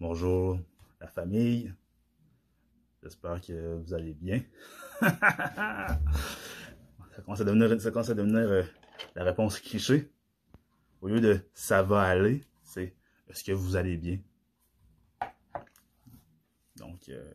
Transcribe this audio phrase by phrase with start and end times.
[0.00, 0.58] Bonjour
[0.98, 1.74] la famille.
[3.02, 4.42] J'espère que vous allez bien.
[5.02, 6.00] ça
[7.22, 8.62] commence à devenir, ça commence à devenir euh,
[9.14, 10.10] la réponse cliché.
[11.02, 12.96] Au lieu de ça va aller, c'est
[13.28, 14.18] est-ce que vous allez bien?
[16.76, 17.34] Donc, euh,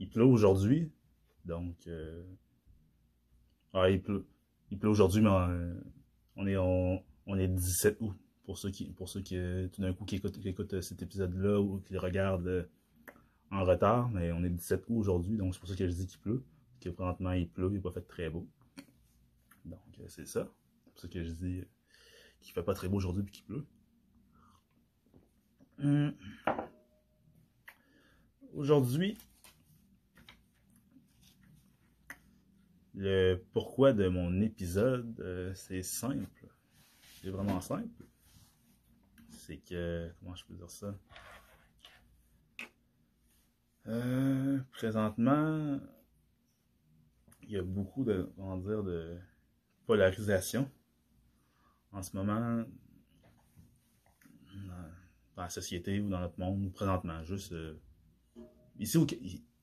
[0.00, 0.92] il pleut aujourd'hui.
[1.46, 2.22] Donc, euh,
[3.72, 4.26] ah, il pleut,
[4.82, 5.30] aujourd'hui, mais
[6.36, 8.18] on est, on, on est 17 août
[8.52, 11.00] pour ceux qui, pour ceux qui, euh, tout d'un coup, qui écoutent, qui euh, cet
[11.00, 12.68] épisode-là ou qui le regardent euh,
[13.50, 16.06] en retard, mais on est 17 août aujourd'hui, donc c'est pour ça que je dis
[16.06, 16.44] qu'il pleut.
[16.78, 18.46] Que présentement il pleut, il n'est pas fait très beau.
[19.64, 20.52] Donc c'est ça.
[20.84, 21.64] C'est pour ça que je dis
[22.42, 23.64] qu'il fait pas très beau aujourd'hui et qu'il pleut.
[25.78, 26.12] Hum.
[28.52, 29.16] Aujourd'hui,
[32.92, 36.48] le pourquoi de mon épisode, c'est simple.
[37.22, 38.04] C'est vraiment simple
[39.46, 40.10] c'est que.
[40.20, 40.94] Comment je peux dire ça?
[43.88, 45.80] Euh, présentement,
[47.42, 49.18] il y a beaucoup de, comment dire, de
[49.86, 50.70] polarisation
[51.90, 52.64] en ce moment
[55.34, 57.74] dans la société ou dans notre monde, présentement, juste euh,
[58.78, 59.06] ici, au,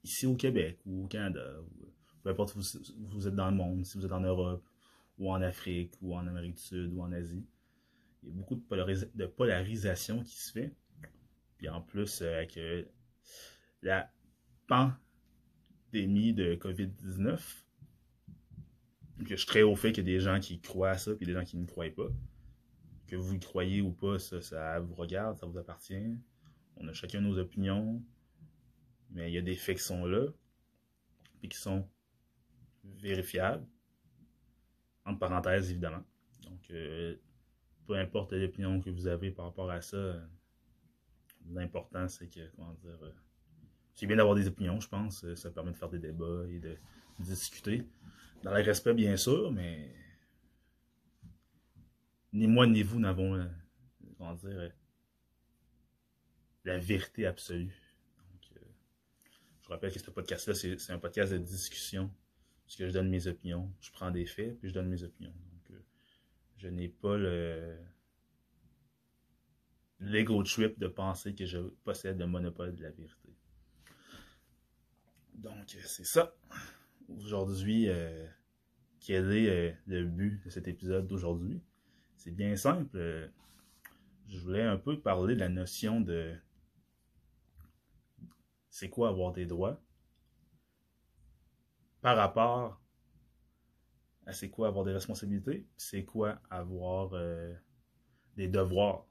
[0.03, 1.87] ici au Québec ou au Canada, ou,
[2.23, 2.61] peu importe où
[3.09, 4.63] vous êtes dans le monde, si vous êtes en Europe
[5.17, 7.45] ou en Afrique ou en Amérique du Sud ou en Asie
[8.23, 10.73] il y a beaucoup de, polaris de polarisation qui se fait.
[11.57, 12.85] Puis en plus, euh, avec euh,
[13.81, 14.11] la
[14.67, 17.39] pandémie de COVID-19,
[19.25, 21.25] que je suis au fait qu'il y a des gens qui croient à ça, puis
[21.25, 22.09] des gens qui ne croient pas.
[23.07, 26.17] Que vous y croyez ou pas, ça, ça vous regarde, ça vous appartient.
[26.77, 28.01] On a chacun nos opinions,
[29.09, 30.27] mais il y a des faits qui sont là,
[31.39, 31.87] puis qui sont
[32.83, 33.67] vérifiables.
[35.05, 36.03] Entre parenthèses, évidemment.
[36.43, 37.15] Donc, euh,
[37.89, 40.21] peu importe l'opinion que vous avez par rapport à ça,
[41.49, 43.11] l'important c'est que, comment dire, euh,
[43.95, 45.23] c'est bien d'avoir des opinions, je pense.
[45.23, 46.77] Euh, ça permet de faire des débats et de
[47.17, 47.83] discuter.
[48.43, 49.91] Dans le respect, bien sûr, mais
[52.31, 53.47] ni moi ni vous n'avons, euh,
[54.19, 54.71] comment dire,
[56.65, 57.73] la vérité absolue.
[58.31, 58.61] Donc,
[59.63, 62.11] je rappelle que ce podcast-là, c'est un podcast de discussion.
[62.65, 63.73] Parce que je donne mes opinions.
[63.81, 65.33] Je prends des faits, puis je donne mes opinions
[66.59, 67.77] je n'ai pas le
[70.01, 73.35] l'ego trip de penser que je possède le monopole de la vérité.
[75.33, 76.35] Donc, c'est ça.
[77.07, 78.27] Aujourd'hui, euh,
[78.99, 81.61] quel est euh, le but de cet épisode d'aujourd'hui?
[82.15, 83.31] C'est bien simple.
[84.27, 86.33] je voulais un peu parler de la notion de
[88.69, 89.81] c'est quoi avoir des droits
[92.01, 92.78] par rapport
[94.31, 97.53] c'est quoi avoir des responsabilités, c'est quoi avoir euh,
[98.35, 99.05] des devoirs.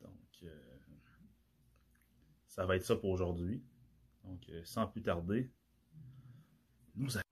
[0.00, 0.78] Donc, euh,
[2.46, 3.62] ça va être ça pour aujourd'hui.
[4.24, 5.50] Donc, euh, sans plus tarder,
[6.94, 7.29] nous allons.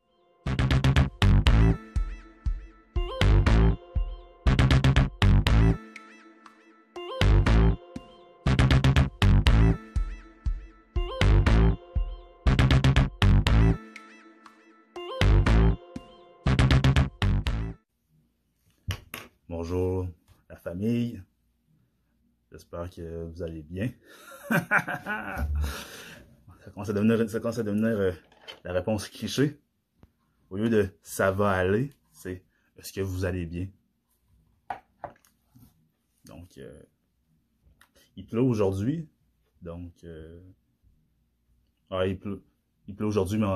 [19.68, 20.08] Bonjour
[20.48, 21.22] la famille.
[22.50, 23.92] J'espère que vous allez bien.
[24.48, 25.46] ça
[26.72, 28.12] commence à devenir, ça commence à devenir euh,
[28.64, 29.60] la réponse cliché.
[30.48, 32.42] Au lieu de ça va aller, c'est
[32.78, 33.68] est-ce que vous allez bien?
[36.24, 36.82] Donc, euh,
[38.16, 39.06] il pleut aujourd'hui.
[39.60, 40.40] Donc, euh,
[41.90, 42.42] ah, il pleut,
[42.86, 43.46] il pleut aujourd'hui, mais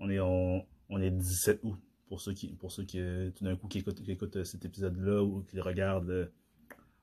[0.00, 1.78] on est, on, on est 17 août
[2.14, 3.00] pour ceux qui, pour ceux qui
[3.34, 6.26] tout d'un coup, qui écoutent, qui écoutent euh, cet épisode-là ou qui le regardent euh,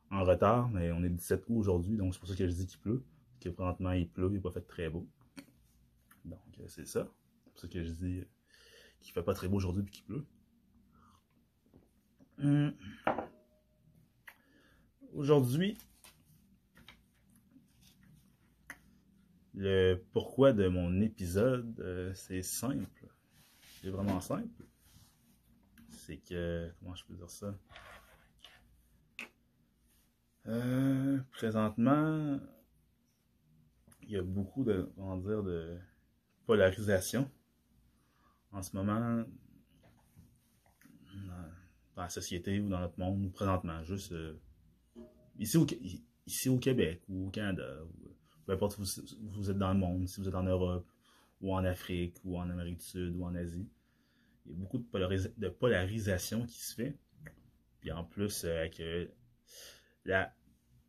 [0.10, 0.70] en retard.
[0.70, 3.04] Mais on est 17 août aujourd'hui, donc c'est pour ça que je dis qu'il pleut.
[3.42, 5.06] Que présentement, il pleut, il n'est pas fait très beau.
[6.24, 7.12] Donc, euh, c'est ça.
[7.44, 8.24] C'est pour ça que je dis
[9.02, 10.26] qu'il fait pas très beau aujourd'hui et qu'il pleut.
[15.14, 15.78] Aujourd'hui,
[19.56, 23.10] le pourquoi de mon épisode, c'est simple.
[23.82, 24.64] C'est vraiment simple
[26.12, 27.58] c'est que, comment je peux dire ça?
[30.48, 32.38] Euh, présentement,
[34.04, 35.78] il y a beaucoup de, comment dire, de
[36.46, 37.32] polarisation
[38.52, 39.24] en ce moment
[41.96, 44.34] dans la société ou dans notre monde, présentement, juste euh,
[45.40, 45.66] ici, au,
[46.26, 47.78] ici au Québec ou au Canada,
[48.46, 48.84] peu importe où
[49.32, 50.86] vous êtes dans le monde, si vous êtes en Europe
[51.40, 53.70] ou en Afrique ou en Amérique du Sud ou en Asie
[54.46, 56.98] il y a beaucoup de, polarisation qui se fait.
[57.80, 59.08] Puis en plus, euh, avec euh,
[60.06, 60.34] la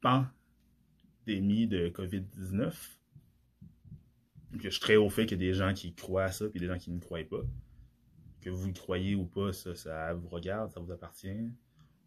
[0.01, 2.75] pandémie de COVID-19.
[4.59, 6.67] Je suis au fait qu'il y a des gens qui croient à ça, puis des
[6.67, 7.43] gens qui ne croient pas.
[8.41, 11.51] Que vous y croyez ou pas, ça, ça vous regarde, ça vous appartient.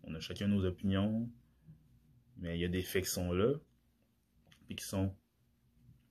[0.04, 1.28] On a chacun nos opinions,
[2.38, 3.54] mais il y a des faits qui sont là,
[4.68, 5.16] puis qui sont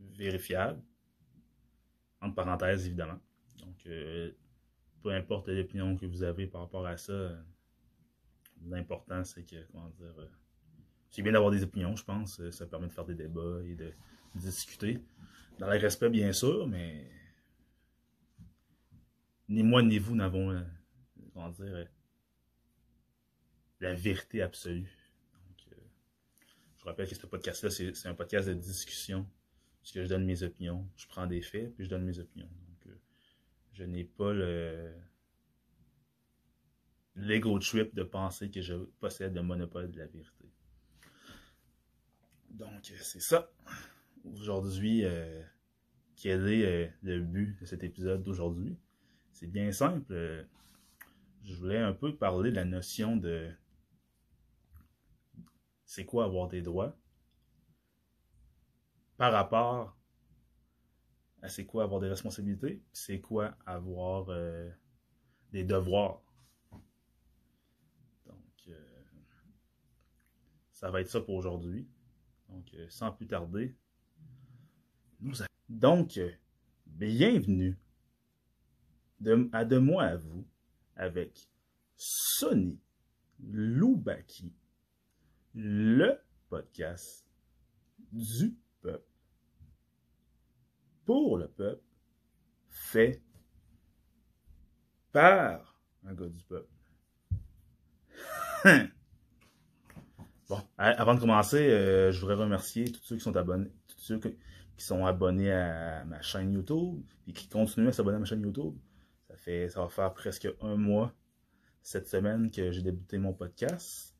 [0.00, 0.82] vérifiables.
[2.20, 3.20] Entre parenthèses, évidemment.
[3.58, 4.32] Donc, euh,
[5.04, 7.38] peu importe l'opinion que vous avez par rapport à ça,
[8.66, 10.26] l'important, c'est que, comment dire, euh,
[11.10, 12.40] c'est bien d'avoir des opinions, je pense.
[12.40, 13.92] Euh, ça permet de faire des débats et de
[14.34, 15.04] discuter.
[15.58, 17.06] Dans le respect, bien sûr, mais
[19.50, 20.62] ni moi ni vous n'avons, euh,
[21.34, 21.86] comment dire,
[23.80, 24.90] la vérité absolue.
[25.46, 25.76] Donc,
[26.78, 29.28] je rappelle que ce podcast-là, c'est un podcast de discussion.
[29.82, 30.88] Parce que je donne mes opinions.
[30.96, 32.48] Je prends des faits, puis je donne mes opinions.
[33.74, 34.92] Je n'ai pas le
[37.16, 40.50] l'ego trip de penser que je possède le monopole de la vérité.
[42.50, 43.50] Donc, euh, c'est ça.
[44.24, 45.42] Aujourd'hui, euh,
[46.16, 48.76] quel est euh, le but de cet épisode d'aujourd'hui?
[49.32, 50.46] C'est bien simple.
[51.42, 53.50] je voulais un peu parler de la notion de
[55.84, 56.96] c'est quoi avoir des droits
[59.16, 59.96] par rapport
[61.48, 64.26] c'est quoi avoir des responsabilités, c'est quoi avoir
[65.52, 66.24] des devoirs.
[70.84, 71.88] ça va être ça pour aujourd'hui.
[72.50, 73.74] Donc, euh, sans plus tarder,
[75.20, 75.32] nous
[75.70, 76.30] Donc, euh,
[76.84, 77.78] bienvenue
[79.52, 80.46] à de moi à vous
[80.94, 81.48] avec
[81.96, 82.78] Sonny
[83.40, 84.52] Loubaki,
[85.54, 86.20] le
[86.50, 87.24] podcast
[88.12, 88.54] du
[91.04, 91.82] pour le peuple,
[92.68, 93.22] fait
[95.12, 96.68] par un gars du peuple.
[100.46, 104.18] Bon, avant de commencer, euh, je voudrais remercier tous ceux qui sont abonnés, tous ceux
[104.18, 104.36] qui
[104.76, 108.74] sont abonnés à ma chaîne YouTube et qui continuent à s'abonner à ma chaîne YouTube.
[109.28, 111.14] Ça fait, ça va faire presque un mois
[111.80, 114.14] cette semaine que j'ai débuté mon podcast.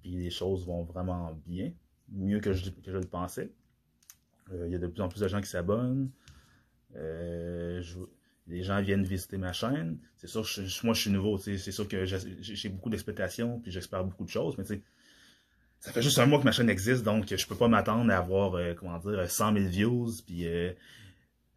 [0.00, 1.72] Puis les choses vont vraiment bien,
[2.08, 3.52] mieux que je, que je le pensais.
[4.52, 6.10] Euh, il y a de plus en plus de gens qui s'abonnent.
[6.96, 7.82] Euh,
[8.46, 9.98] les gens viennent visiter ma chaîne.
[10.16, 10.44] C'est sûr,
[10.84, 14.56] moi je suis nouveau, c'est sûr que j'ai beaucoup d'expectations, puis j'espère beaucoup de choses,
[14.58, 14.64] mais
[15.78, 18.18] ça fait juste un mois que ma chaîne existe, donc je peux pas m'attendre à
[18.18, 20.74] avoir, euh, comment dire, 100 000 views, puis 10 euh,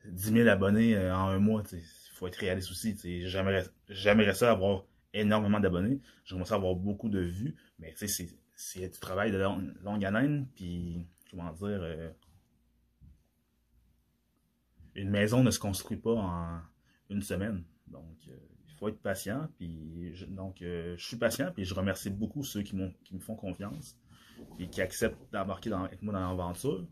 [0.06, 1.64] 000 abonnés en un mois.
[1.72, 1.82] Il
[2.14, 2.96] faut être réaliste aussi.
[3.26, 6.00] J'aimerais ça avoir énormément d'abonnés.
[6.26, 7.94] J'aimerais ça avoir beaucoup de vues, mais
[8.56, 11.82] c'est du travail de longue haleine, puis, comment dire,
[14.96, 16.62] une maison ne se construit pas en
[17.10, 17.64] une semaine.
[17.88, 19.48] Donc, il faut être patient.
[19.58, 21.52] Puis, donc, je suis patient.
[21.54, 23.98] Puis, je remercie beaucoup ceux qui, qui me font confiance
[24.60, 26.86] et qui acceptent d'embarquer avec moi dans l'aventure.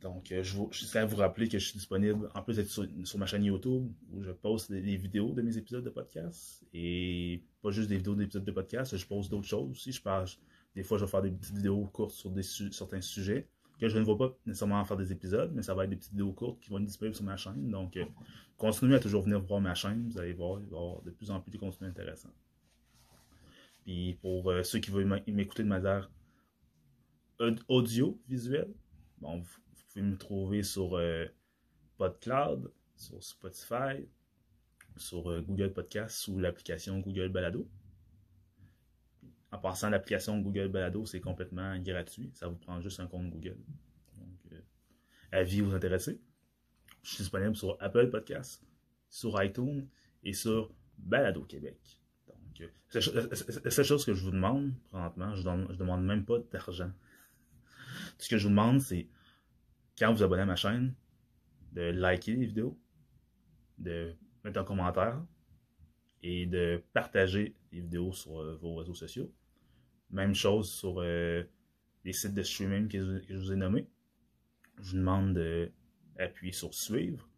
[0.00, 2.70] Donc, euh, je, vous, je à vous rappeler que je suis disponible, en plus d'être
[2.70, 6.64] sur, ma chaîne YouTube, où je poste des, vidéos de mes épisodes de podcast.
[6.72, 9.92] Et pas juste des vidéos d'épisodes de podcast, je poste d'autres choses aussi.
[9.92, 10.26] Je parle,
[10.74, 13.46] des fois, je vais faire des petites vidéos courtes sur des certains sujets,
[13.80, 16.12] que je ne vais pas nécessairement faire des épisodes, mais ça va être des petites
[16.12, 17.70] vidéos courtes qui vont être disponibles sur ma chaîne.
[17.70, 18.04] Donc, euh,
[18.58, 21.10] continuez à toujours venir voir ma chaîne, vous allez voir, il va y avoir de
[21.10, 22.30] plus en plus de contenu intéressant.
[23.84, 26.10] Puis pour euh, ceux qui veulent m'écouter de manière
[27.68, 28.72] audio, visuelle,
[29.18, 31.24] bon, vous, pouvez me trouver sur euh,
[31.96, 34.06] PodCloud, sur Spotify,
[34.96, 37.66] sur Google Podcast ou l'application Google Balado.
[39.52, 42.30] En passant, l'application Google Balado, c'est complètement gratuit.
[42.34, 43.58] Ça vous prend juste un compte Google.
[44.16, 44.60] Donc,
[45.32, 46.20] avis vous intéresser.
[47.02, 48.62] Je suis disponible sur Apple Podcast,
[49.08, 49.88] sur iTunes
[50.22, 51.78] et sur Balado Québec.
[52.92, 56.90] La seule chose que je vous demande, présentement, je ne demande même pas d'argent.
[58.18, 59.08] Ce que je vous demande, c'est,
[59.98, 60.94] quand vous abonnez à ma chaîne,
[61.72, 62.78] de liker les vidéos,
[63.78, 64.14] de
[64.44, 65.22] mettre un commentaire
[66.22, 69.32] et de partager les vidéos sur euh, vos réseaux sociaux.
[70.10, 71.44] Même chose sur euh,
[72.04, 73.86] les sites de streaming que je, vous ai nommés.
[74.80, 75.34] Je vous demande
[76.16, 77.28] d'appuyer sur suivre.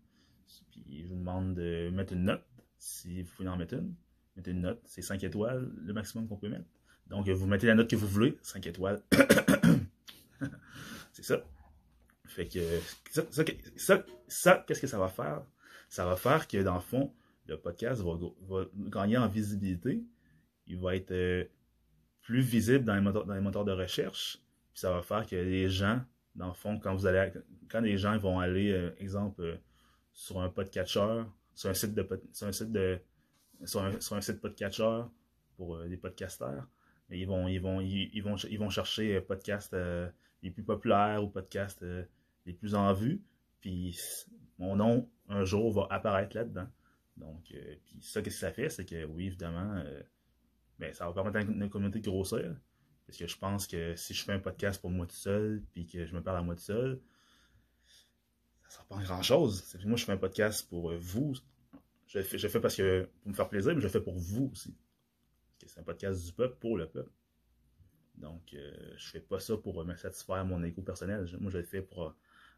[0.70, 2.44] Puis je vous demande de mettre une note
[2.78, 3.94] si vous pouvez en mettre une
[4.36, 4.80] mettez une note.
[4.84, 6.66] C'est 5 étoiles, le maximum qu'on peut mettre.
[7.08, 9.02] Donc, vous mettez la note que vous voulez, 5 étoiles.
[11.12, 11.44] c'est ça.
[12.26, 12.60] Fait que,
[13.10, 13.24] ça,
[14.28, 15.42] ça, qu'est-ce que ça va faire?
[15.88, 17.12] Ça va faire que, dans le fond,
[17.46, 20.02] le podcast va, gagner en visibilité.
[20.66, 21.44] Il va être euh,
[22.22, 24.38] plus visible dans les, moteurs, de recherche.
[24.72, 26.00] Puis ça va faire que les gens,
[26.34, 27.30] dans le fond, quand vous allez,
[27.68, 29.56] quand les gens vont aller, euh, exemple, euh,
[30.12, 31.24] sur un podcatcher,
[31.54, 33.00] sur un site de, sur un site de,
[33.64, 35.02] sur un, site podcatcher
[35.56, 36.66] pour euh, des podcasters,
[37.10, 39.76] ils vont, ils vont, ils, vont, ils vont chercher podcasts
[40.42, 41.84] les plus populaires ou podcasts
[42.46, 43.20] les plus en vue.
[43.60, 44.00] Puis
[44.58, 46.66] mon nom, un jour, va apparaître là-dedans.
[47.18, 47.52] Donc,
[47.84, 48.70] puis ça, qu'est-ce que ça fait?
[48.70, 49.84] C'est que oui, évidemment,
[50.82, 52.56] ben, ça va permettre à une communauté de grossir.
[53.06, 55.86] Parce que je pense que si je fais un podcast pour moi tout seul, puis
[55.86, 57.00] que je me parle à moi tout seul,
[58.62, 59.76] ça ne sera pas grand-chose.
[59.84, 61.34] Moi, je fais un podcast pour euh, vous.
[62.08, 64.00] Je le fais, je fais parce que pour me faire plaisir, mais je le fais
[64.00, 64.76] pour vous aussi.
[65.64, 67.12] C'est un podcast du peuple pour le peuple.
[68.16, 71.24] Donc, euh, je fais pas ça pour me satisfaire mon ego personnel.
[71.38, 72.10] Moi, je le fais pour euh,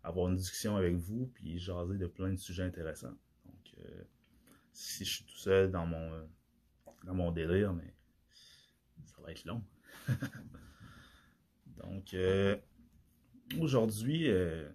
[0.03, 3.17] avoir une discussion avec vous, puis jaser de plein de sujets intéressants.
[3.45, 3.77] Donc,
[4.73, 6.27] si je suis tout seul dans mon,
[7.05, 7.95] dans mon délire, mais
[9.05, 9.63] ça va être long.
[11.79, 12.57] Donc, euh,
[13.59, 14.69] aujourd'hui, euh,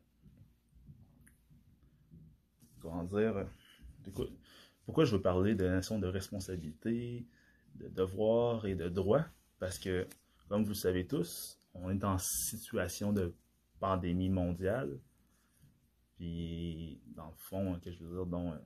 [2.79, 3.45] comment dire,
[4.85, 7.25] pourquoi je veux parler de la de responsabilité,
[7.75, 9.25] de devoir et de droit?
[9.59, 10.07] Parce que,
[10.47, 13.33] comme vous le savez tous, on est en situation de
[13.79, 14.99] pandémie mondiale.
[16.15, 18.57] Puis, dans le fond, que je veux dire, euh,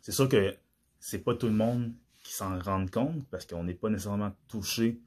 [0.00, 0.56] c'est sûr que
[0.98, 1.92] c'est pas tout le monde
[2.22, 5.00] qui s'en rendent compte parce qu'on n'est pas nécessairement touché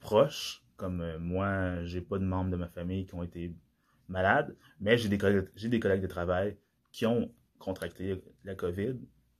[0.00, 0.62] proche.
[0.76, 3.54] Comme euh, moi, j'ai pas de membres de ma famille qui ont été
[4.08, 6.56] malades, mais j'ai des collègues, des collègues de travail
[6.92, 8.94] qui ont contracté la COVID,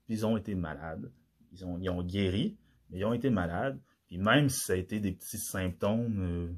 [0.05, 1.11] puis ils ont été malades.
[1.53, 2.57] Ils ont, ils ont guéri,
[2.91, 3.81] mais ils ont été malades.
[4.07, 6.53] Puis même si ça a été des petits symptômes, euh,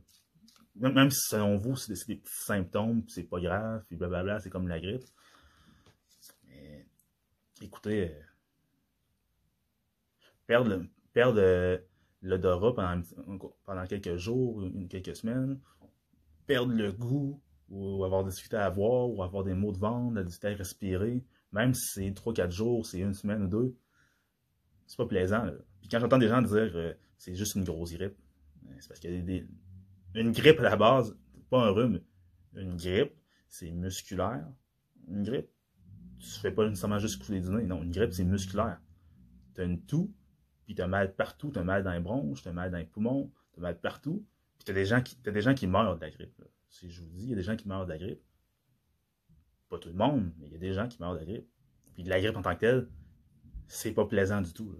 [0.75, 4.69] même, si selon vous, c'est des, petits symptômes, c'est pas grave, puis blablabla, c'est comme
[4.69, 5.05] la grippe.
[6.47, 6.87] Mais
[7.63, 8.23] écoutez, euh,
[10.47, 11.81] perdre, perdre
[12.23, 13.03] l'odorat pendant,
[13.65, 15.59] pendant quelques jours, quelques semaines,
[16.47, 20.15] perdre le goût, ou avoir des difficultés à voir, ou avoir des maux de ventre,
[20.15, 23.76] la difficulté à respirer, même si c'est 3-4 jours, c'est une semaine ou deux,
[24.87, 25.50] c'est pas plaisant.
[25.81, 28.17] Puis quand j'entends des gens dire euh, c'est juste une grosse grippe,
[28.62, 29.47] ben, c'est parce qu'il y a des,
[30.15, 31.17] Une grippe à la base,
[31.50, 32.00] pas un rhume,
[32.55, 33.12] une grippe,
[33.49, 34.47] c'est musculaire.
[35.09, 35.49] Une grippe,
[36.19, 38.81] tu fais pas nécessairement juste couler du nez, non, une grippe, c'est musculaire.
[39.55, 40.12] Tu as une toux,
[40.67, 43.63] puis t'as mal partout, t'as mal dans les bronches, t'as mal dans les poumons, t'as
[43.63, 44.27] mal partout,
[44.59, 46.43] puis t'as des gens qui des gens qui meurent de la grippe.
[46.69, 48.21] Si je vous dis, il y a des gens qui meurent de la grippe.
[49.69, 51.49] Pas tout le monde, mais il y a des gens qui meurent de la grippe.
[51.95, 52.89] Puis de la grippe en tant que telle,
[53.69, 54.75] c'est pas plaisant du tout.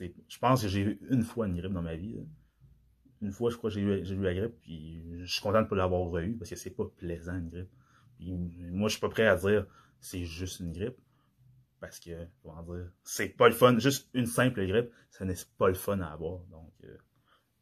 [0.00, 2.18] Je pense que j'ai eu une fois une grippe dans ma vie.
[3.22, 5.64] Une fois, je crois que j'ai eu, eu la grippe, puis je suis content de
[5.64, 7.70] ne pas l'avoir eu parce que c'est pas plaisant une grippe.
[8.16, 9.66] Puis moi, je suis pas prêt à dire
[10.00, 10.98] c'est juste une grippe.
[11.80, 13.78] Parce que, comment dire, c'est pas le fun.
[13.78, 16.40] Juste une simple grippe, ce n'est pas le fun à avoir.
[16.50, 16.96] Donc, euh,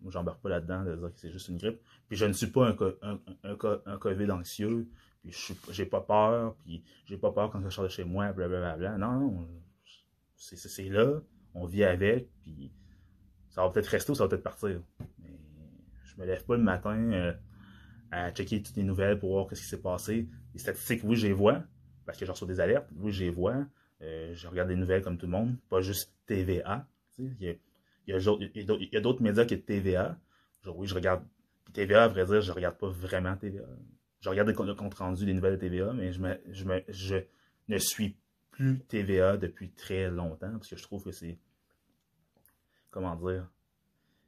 [0.00, 1.80] moi, j'embarque pas là-dedans de dire que c'est juste une grippe.
[2.08, 4.88] Puis je ne suis pas un, un, un, un COVID anxieux.
[5.23, 6.56] Puis je j'ai pas peur.
[6.64, 8.96] Puis j'ai pas peur quand je sors de chez moi, blablabla.
[8.99, 9.49] Non, non.
[10.37, 11.20] C'est là.
[11.54, 12.30] On vit avec.
[12.40, 12.73] Puis
[13.50, 14.80] ça va peut-être rester ou ça va peut-être partir.
[15.18, 15.38] Mais
[16.04, 17.32] je me lève pas le matin euh,
[18.11, 20.28] à checker toutes les nouvelles pour voir ce qui s'est passé.
[20.54, 21.62] Les statistiques, oui, je les vois.
[22.04, 22.88] Parce que j'en reçois des alertes.
[22.96, 23.66] Oui, je les vois.
[24.02, 26.86] Euh, je regarde des nouvelles comme tout le monde, pas juste TVA.
[27.18, 27.54] Il y a,
[28.06, 30.18] y a d'autres médias que TVA.
[30.62, 31.24] Genre, oui, je regarde.
[31.64, 33.64] Puis TVA, à vrai dire, je regarde pas vraiment TVA.
[34.20, 37.16] Je regarde le compte rendu des nouvelles de TVA, mais je, me, je, me, je
[37.68, 38.16] ne suis
[38.50, 41.38] plus TVA depuis très longtemps parce que je trouve que c'est.
[42.90, 43.48] Comment dire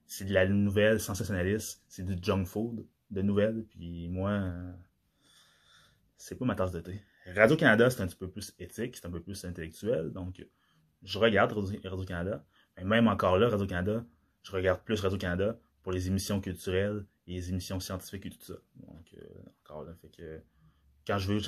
[0.06, 4.52] C'est de la nouvelle sensationnaliste, c'est du junk food de nouvelles, puis moi,
[6.18, 7.00] c'est pas ma tasse de thé.
[7.34, 10.10] Radio-Canada, c'est un petit peu plus éthique, c'est un peu plus intellectuel.
[10.12, 10.44] Donc,
[11.02, 12.44] je regarde Radio-Canada.
[12.76, 14.04] Mais même encore là, Radio-Canada,
[14.42, 18.54] je regarde plus Radio-Canada pour les émissions culturelles et les émissions scientifiques et tout ça.
[18.76, 19.26] Donc, euh,
[19.64, 20.40] encore là, fait que
[21.06, 21.40] quand je veux,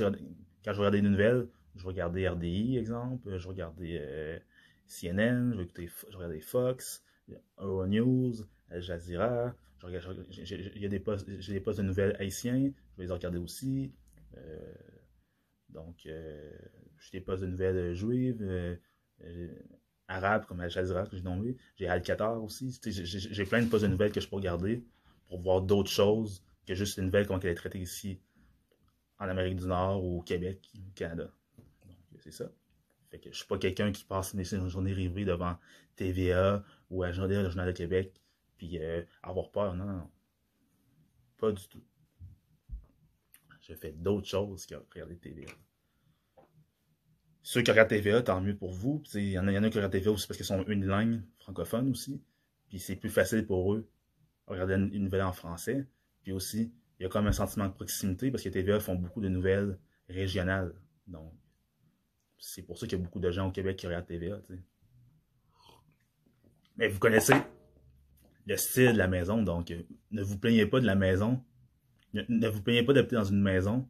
[0.64, 4.38] quand je veux regarder des nouvelles, je vais regarder RDI, exemple, je vais regarder euh,
[4.86, 7.04] CNN, je vais, écouter, je regarder Fox,
[7.58, 8.34] Euronews,
[8.70, 9.54] Al Jazeera,
[10.30, 13.92] j'ai des postes, des postes de nouvelles haïtiens, je vais les regarder aussi.
[14.36, 14.74] Euh,
[15.72, 16.52] donc, euh,
[16.98, 18.76] j'ai des postes de nouvelles juives, euh,
[19.22, 19.48] euh,
[20.08, 21.56] arabes comme Al Jazeera que j'ai nommé.
[21.76, 22.78] J'ai Al-Qatar aussi.
[22.84, 24.84] J'ai plein de postes de nouvelles que je peux regarder
[25.28, 28.20] pour voir d'autres choses que juste les nouvelles, comment elle est ici
[29.18, 31.30] en Amérique du Nord ou au Québec au Canada.
[31.86, 32.50] Donc, c'est ça.
[33.10, 35.56] Fait que je suis pas quelqu'un qui passe mes journées rêvées devant
[35.96, 38.20] TVA ou à le Journal de Québec
[38.56, 38.78] puis
[39.22, 39.74] avoir peur.
[39.74, 40.10] Non, non,
[41.38, 41.82] Pas du tout.
[43.70, 45.52] Je fais d'autres choses que regarder TVA.
[47.40, 49.00] Ceux qui regardent TVA, tant mieux pour vous.
[49.14, 50.84] Il y, en a, y en a qui regardent TVA aussi parce qu'ils sont une
[50.84, 52.20] langue francophone aussi.
[52.68, 53.88] Puis c'est plus facile pour eux
[54.48, 55.86] de regarder une, nouvelle en français.
[56.24, 59.20] Puis aussi, il y a même un sentiment de proximité parce que TVA font beaucoup
[59.20, 60.74] de nouvelles régionales.
[61.06, 61.32] Donc,
[62.38, 64.40] c'est pour ça qu'il y a beaucoup de gens au Québec qui regardent TVA.
[66.76, 67.34] Mais vous connaissez
[68.46, 69.40] le style de la maison.
[69.44, 71.40] Donc, euh, ne vous plaignez pas de la maison.
[72.12, 73.88] Ne, vous plaignez pas d'habiter dans une maison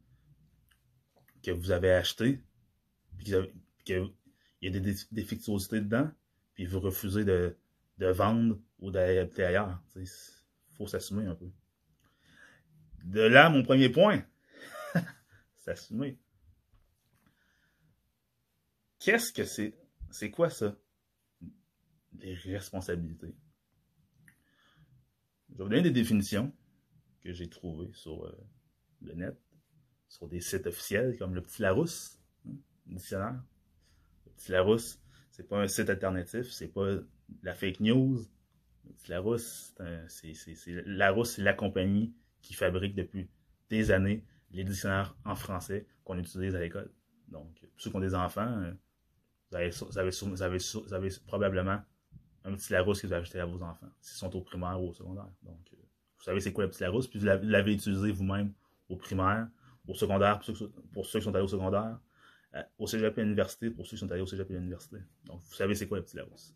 [1.43, 2.43] que vous avez achetée,
[3.17, 3.33] puis
[3.85, 4.12] qu'il
[4.62, 6.11] y a des défectuosités dedans,
[6.55, 7.57] puis vous refusez de,
[7.99, 9.81] de vendre ou d'aller habiter ailleurs.
[9.97, 10.07] Il
[10.77, 11.50] faut s'assumer un peu.
[13.05, 14.23] De là, mon premier point.
[15.57, 16.19] s'assumer.
[18.99, 19.75] Qu'est-ce que c'est?
[20.11, 20.77] C'est quoi ça?
[22.12, 23.35] Des responsabilités.
[25.49, 26.53] Je vais vous donner des définitions
[27.21, 28.37] que j'ai trouvées sur euh,
[29.03, 29.37] le net,
[30.09, 32.53] sur des sites officiels comme le Petit Larousse, hein,
[32.87, 33.43] dictionnaire.
[34.27, 35.00] Le Petit Larousse,
[35.31, 36.97] c'est pas un site alternatif, c'est pas
[37.43, 38.21] la fake news.
[38.85, 39.75] Le Petit Larousse,
[40.09, 40.35] c'est
[40.87, 43.29] Larousse, c'est la compagnie qui fabrique depuis
[43.69, 46.91] des années les dictionnaires en français qu'on utilise à l'école.
[47.29, 48.73] Donc, ceux qui ont des enfants, euh,
[49.50, 51.81] vous avez, vous avez, probablement
[52.45, 54.93] un petit Larousse que vous avez à vos enfants, s'ils sont au primaire ou au
[54.93, 55.29] secondaire.
[55.43, 55.77] Donc, euh,
[56.21, 58.53] vous savez c'est quoi le petit Larousse, puis vous l'avez utilisé vous-même
[58.91, 59.49] au primaire,
[59.89, 60.39] au secondaire,
[60.93, 61.99] pour ceux, qui sont allés au secondaire,
[62.55, 64.59] euh, au cégep et à l'université, pour ceux qui sont allés au cégep et à
[64.59, 64.99] l'université.
[65.25, 66.55] Donc, vous savez c'est quoi le petit Larousse.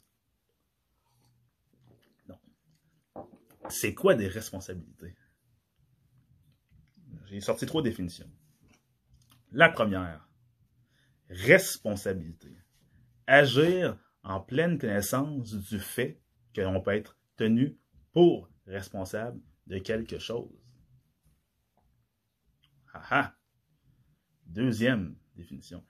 [3.71, 5.14] C'est quoi des responsabilités?
[7.25, 8.30] J'ai sorti trois définitions.
[9.50, 10.28] La première,
[11.30, 12.54] responsabilité
[13.26, 16.21] agir en pleine connaissance du fait
[16.52, 17.78] que l'on peut être tenu
[18.12, 20.50] pour responsable de quelque chose.
[22.92, 23.37] Ah ah.
[24.47, 25.85] Deuxième définition.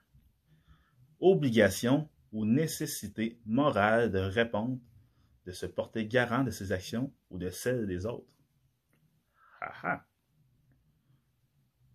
[1.19, 4.79] Obligation ou nécessité morale de répondre,
[5.45, 8.35] de se porter garant de ses actions ou de celles des autres.
[9.61, 10.07] Ah ah.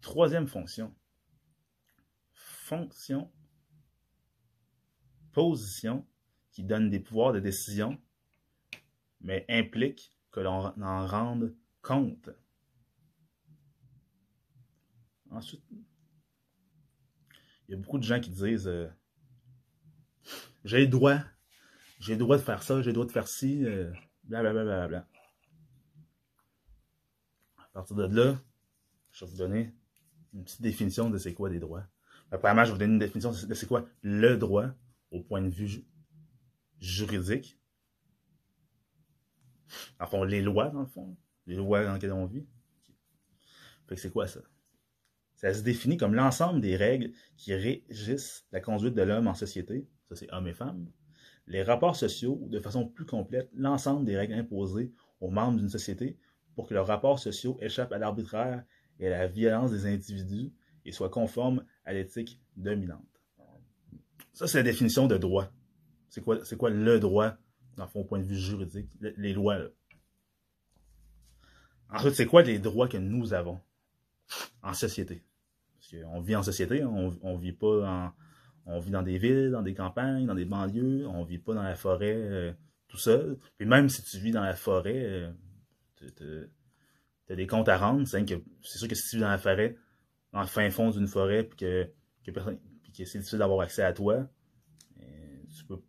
[0.00, 0.94] Troisième fonction.
[2.32, 3.30] Fonction
[5.32, 6.06] position
[6.50, 8.00] qui donne des pouvoirs de décision,
[9.20, 12.30] mais implique que l'on en rende compte.
[15.30, 15.62] Ensuite,
[17.68, 18.88] il y a beaucoup de gens qui disent euh,
[20.64, 21.18] J'ai le droit,
[22.00, 23.92] j'ai le droit de faire ça, j'ai le droit de faire ci, euh,
[24.24, 24.88] blablabla.
[24.88, 25.06] Bla,
[27.58, 28.40] À partir de là,
[29.12, 29.74] je vais vous donner
[30.34, 31.86] une petite définition de c'est quoi des droits.
[32.30, 34.66] Premièrement, je vais vous donner une définition de c'est quoi le droit
[35.10, 35.84] au point de vue
[36.78, 37.58] juridique.
[39.98, 41.16] Enfin, les lois, dans le fond.
[41.50, 42.46] Les lois dans lesquelles on vit.
[43.88, 44.40] Fait que c'est quoi ça?
[45.34, 49.88] Ça se définit comme l'ensemble des règles qui régissent la conduite de l'homme en société.
[50.08, 50.88] Ça, c'est hommes et femmes.
[51.48, 55.68] Les rapports sociaux, ou de façon plus complète, l'ensemble des règles imposées aux membres d'une
[55.68, 56.20] société
[56.54, 58.64] pour que leurs rapports sociaux échappent à l'arbitraire
[59.00, 60.52] et à la violence des individus
[60.84, 63.02] et soient conformes à l'éthique dominante.
[64.34, 65.52] Ça, c'est la définition de droit.
[66.10, 67.36] C'est quoi, c'est quoi le droit,
[67.76, 69.58] dans le fond, au point de vue juridique, les lois.
[69.58, 69.66] Là.
[71.92, 73.60] Ensuite, c'est quoi les droits que nous avons
[74.62, 75.22] en société?
[75.78, 78.12] Parce qu'on vit en société, on, on vit pas en,
[78.66, 81.62] on vit dans des villes, dans des campagnes, dans des banlieues, on vit pas dans
[81.62, 82.52] la forêt euh,
[82.88, 83.38] tout seul.
[83.58, 85.30] Puis même si tu vis dans la forêt, euh,
[85.96, 86.50] tu
[87.28, 88.06] as des comptes à rendre.
[88.06, 89.76] C'est sûr que si tu vis dans la forêt,
[90.32, 91.90] dans le fin fond d'une forêt, puis que,
[92.24, 94.28] que puis c'est difficile d'avoir accès à toi.
[95.56, 95.80] Tu peux,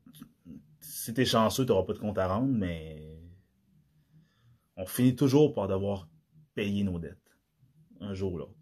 [0.79, 3.20] si t'es chanceux, tu n'auras pas de compte à rendre, mais
[4.81, 6.09] on finit toujours par devoir
[6.55, 7.37] payer nos dettes,
[7.99, 8.57] un jour ou l'autre.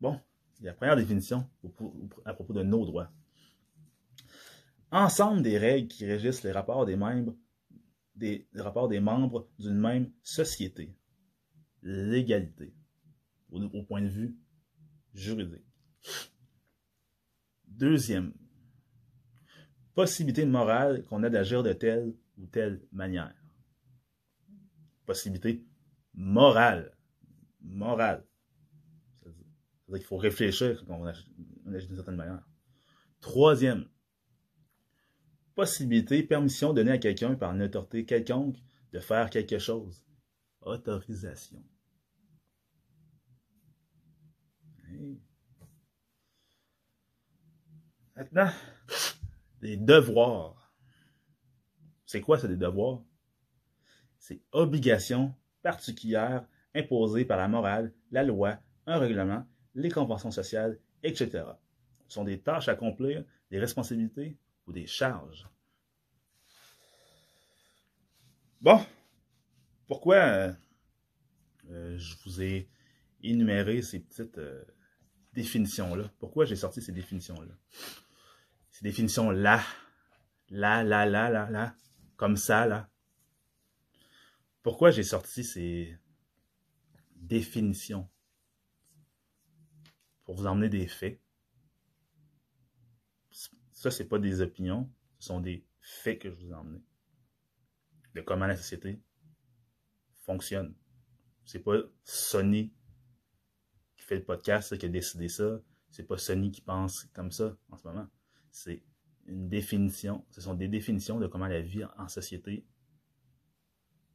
[0.00, 0.18] Bon,
[0.62, 1.46] la première définition
[2.24, 3.12] à propos de nos droits.
[4.90, 7.36] Ensemble des règles qui régissent les rapports des membres,
[8.16, 10.96] d'une même société.
[11.82, 12.74] L'égalité,
[13.50, 14.38] au point de vue
[15.12, 15.66] juridique.
[17.68, 18.32] Deuxième,
[19.94, 23.41] possibilité morale qu'on a d'agir de telle ou telle manière.
[25.06, 25.64] Possibilité
[26.14, 26.96] morale.
[27.60, 28.26] Morale.
[29.22, 31.28] C'est-à-dire qu'il faut réfléchir quand on agit
[31.86, 32.46] d'une certaine manière.
[33.20, 33.88] Troisième,
[35.54, 38.56] possibilité, permission donnée à quelqu'un par une autorité quelconque
[38.92, 40.04] de faire quelque chose.
[40.60, 41.62] Autorisation.
[48.14, 48.50] Maintenant,
[49.60, 50.72] des devoirs.
[52.04, 53.02] C'est quoi ça, des devoirs?
[54.22, 58.56] C'est obligations particulières imposées par la morale, la loi,
[58.86, 61.42] un règlement, les conventions sociales, etc.
[62.06, 65.48] Ce sont des tâches à accomplir, des responsabilités ou des charges.
[68.60, 68.80] Bon,
[69.88, 70.52] pourquoi euh,
[71.70, 72.70] euh, je vous ai
[73.24, 74.62] énuméré ces petites euh,
[75.32, 76.12] définitions-là?
[76.20, 77.54] Pourquoi j'ai sorti ces définitions-là?
[78.70, 79.60] Ces définitions-là,
[80.48, 81.74] là, là, là, là, là,
[82.14, 82.88] comme ça, là.
[84.62, 85.98] Pourquoi j'ai sorti ces
[87.16, 88.08] définitions?
[90.24, 91.20] Pour vous emmener des faits.
[93.72, 96.84] Ça, c'est pas des opinions, ce sont des faits que je vous ai emmenés.
[98.14, 99.02] De comment la société
[100.20, 100.74] fonctionne.
[101.44, 102.72] C'est pas Sony
[103.96, 105.60] qui fait le podcast qui a décidé ça.
[105.90, 108.08] C'est pas Sony qui pense comme ça en ce moment.
[108.52, 108.84] C'est
[109.26, 110.24] une définition.
[110.30, 112.64] Ce sont des définitions de comment la vie en société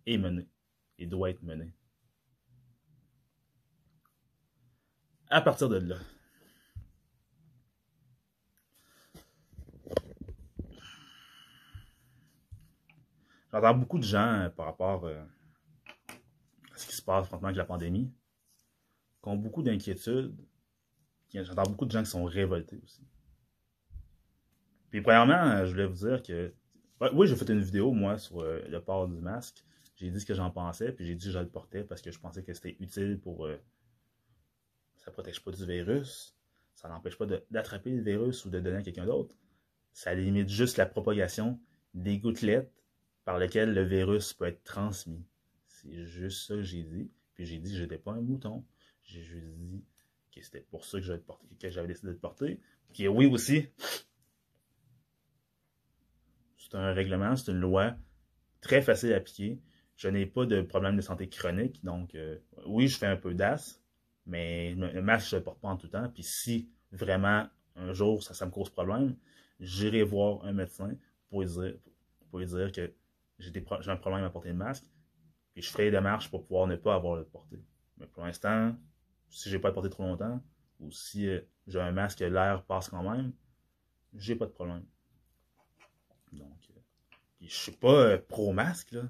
[0.07, 0.47] est menée
[0.97, 1.71] et doit être menée.
[5.29, 5.97] À partir de là,
[13.51, 15.21] j'entends beaucoup de gens euh, par rapport euh,
[16.73, 18.11] à ce qui se passe maintenant avec la pandémie,
[19.21, 20.35] qui ont beaucoup d'inquiétudes.
[21.33, 23.05] J'entends beaucoup de gens qui sont révoltés aussi.
[24.89, 26.53] Puis, premièrement, je voulais vous dire que.
[27.13, 29.63] Oui, j'ai fait une vidéo, moi, sur euh, le port du masque.
[29.97, 32.11] J'ai dit ce que j'en pensais, puis j'ai dit que je le portais parce que
[32.11, 33.45] je pensais que c'était utile pour.
[33.45, 33.57] Euh,
[34.95, 36.35] ça protège pas du virus,
[36.75, 39.35] ça n'empêche pas d'attraper le virus ou de donner à quelqu'un d'autre.
[39.93, 41.59] Ça limite juste la propagation
[41.95, 42.71] des gouttelettes
[43.25, 45.25] par lesquelles le virus peut être transmis.
[45.67, 47.09] C'est juste ça que j'ai dit.
[47.33, 48.63] Puis j'ai dit que j'étais pas un mouton.
[49.03, 49.83] J'ai juste dit
[50.31, 52.59] que c'était pour ça que j'avais décidé de le porter.
[52.93, 53.67] Puis oui aussi,
[56.57, 57.95] c'est un règlement, c'est une loi
[58.61, 59.59] très facile à appliquer.
[59.97, 63.33] Je n'ai pas de problème de santé chronique, donc euh, oui, je fais un peu
[63.33, 63.81] d'as,
[64.27, 66.07] mais le masque, je ne le porte pas en tout temps.
[66.13, 69.15] Puis si vraiment un jour ça, me cause problème,
[69.59, 70.95] j'irai voir un médecin
[71.29, 71.73] pour lui dire,
[72.29, 72.93] pour dire que
[73.39, 73.51] j'ai
[73.87, 74.85] un problème à porter le masque,
[75.55, 77.59] et je ferai des démarches pour pouvoir ne pas avoir le porter.
[77.97, 78.75] Mais pour l'instant,
[79.29, 80.41] si j'ai pas le porter trop longtemps,
[80.79, 83.33] ou si euh, j'ai un masque l'air passe quand même,
[84.13, 84.85] j'ai pas de problème.
[86.31, 86.79] Donc, euh,
[87.41, 89.03] je suis pas euh, pro-masque, là.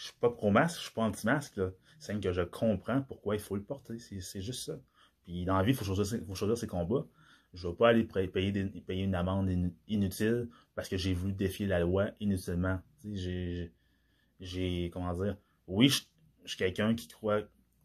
[0.00, 1.60] Je suis pas pro-masque, je suis pas anti-masque.
[1.98, 3.98] C'est que je comprends pourquoi il faut le porter.
[3.98, 4.80] C'est juste ça.
[5.24, 7.06] Puis dans la vie, il faut choisir, faut choisir ses combats.
[7.52, 8.50] Je ne vais pas aller payer,
[8.86, 9.50] payer une amende
[9.88, 12.80] inutile parce que j'ai voulu défier la loi inutilement.
[13.04, 15.36] J'ai, comment dire,
[15.66, 16.00] oui, je,
[16.46, 17.42] suis quelqu'un qui croit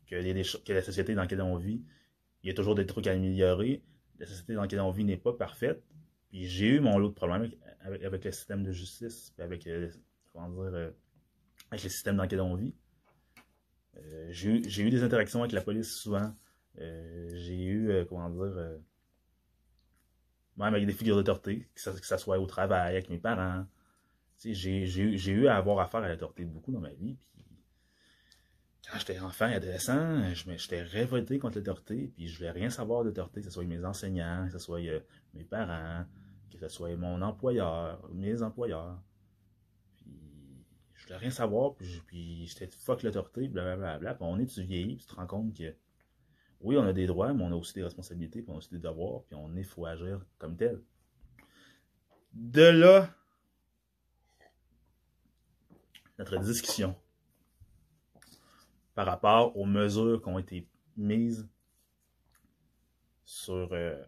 [0.07, 0.15] que,
[0.63, 1.83] que la société dans laquelle on vit,
[2.43, 3.83] il y a toujours des trucs à améliorer.
[4.19, 5.83] La société dans laquelle on vit n'est pas parfaite.
[6.29, 7.51] Puis j'ai eu mon lot de problèmes
[7.81, 9.91] avec, le système de justice, puis avec, euh,
[10.31, 10.91] comment dire, euh,
[11.75, 12.73] avec le système dans lequel on vit.
[13.97, 16.33] Euh, j'ai eu des interactions avec la police souvent.
[16.77, 18.79] j'ai eu, comment dire,
[20.57, 23.65] même avec des figures d'autorité, que ça, soit au travail, avec mes parents.
[24.43, 27.17] J'ai eu à avoir affaire à l'autorité beaucoup dans ma vie.
[28.89, 33.41] Quand j'étais enfant et adolescent, j'étais révolté contre l'autorité, puis je voulais rien savoir d'autorité,
[33.41, 34.79] que ce soit mes enseignants, que ce soit
[35.33, 36.05] mes parents,
[36.51, 39.01] que ce soit mon employeur, mes employeurs.
[41.05, 44.15] Je voulais rien savoir, puis, puis j'étais fuck l'autorité, blablabla.
[44.15, 45.75] Puis on est, tu vieillis, puis tu te rends compte que
[46.61, 48.71] oui, on a des droits, mais on a aussi des responsabilités, puis on a aussi
[48.71, 50.81] des devoirs, puis on est, faut agir comme tel.
[52.33, 53.13] De là,
[56.17, 56.95] notre discussion
[58.95, 61.47] par rapport aux mesures qui ont été mises
[63.25, 64.01] sur euh,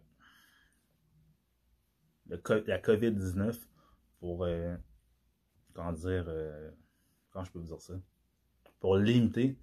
[2.26, 3.56] la COVID-19
[4.18, 4.76] pour, euh,
[5.74, 6.70] comment dire, euh,
[7.44, 7.94] je peux vous dire ça,
[8.80, 9.58] pour limiter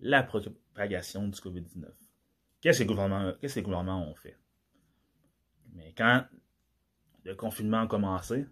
[0.00, 1.86] la propagation du COVID-19.
[2.60, 4.36] Qu'est-ce que les gouvernements, que les gouvernements ont fait?
[5.74, 6.24] Mais quand
[7.24, 8.46] le confinement a commencé,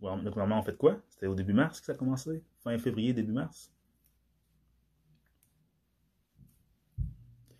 [0.00, 1.00] le gouvernement a fait quoi?
[1.08, 2.44] C'était au début mars que ça a commencé?
[2.62, 3.72] Fin février, début mars?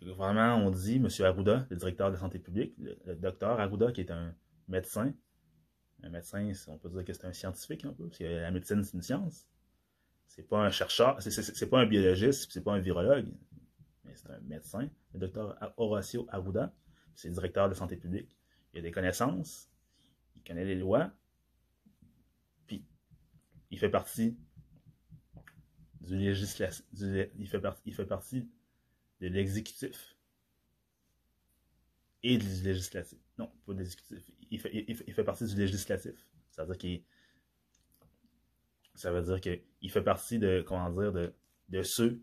[0.01, 1.07] Le gouvernement ont dit, M.
[1.25, 4.33] Arruda, le directeur de santé publique, le, docteur Arruda, qui est un
[4.67, 5.13] médecin,
[6.03, 8.83] un médecin, on peut dire que c'est un scientifique un peu, parce que la médecine,
[8.83, 9.47] c'est une science.
[10.27, 13.27] C'est pas un chercheur, c'est pas un biologiste, c'est pas un virologue
[14.15, 16.73] c'est un médecin, le docteur Horacio Arruda,
[17.15, 18.37] c'est directeur de santé publique.
[18.73, 19.69] Il a des connaissances,
[20.35, 21.11] il connaît les lois,
[22.67, 22.85] puis
[23.71, 24.37] il fait partie
[26.01, 26.83] du législatif,
[27.37, 28.49] il fait partie
[29.21, 30.15] de l'exécutif
[32.23, 33.19] et du législatif.
[33.39, 34.31] Non, pas de l'exécutif.
[34.51, 36.27] Il fait, il, fait, partie du législatif.
[36.51, 37.03] Ça veut dire qu'il
[38.95, 39.39] ça veut dire
[39.89, 41.33] fait partie de, comment dire, de,
[41.69, 42.21] de ceux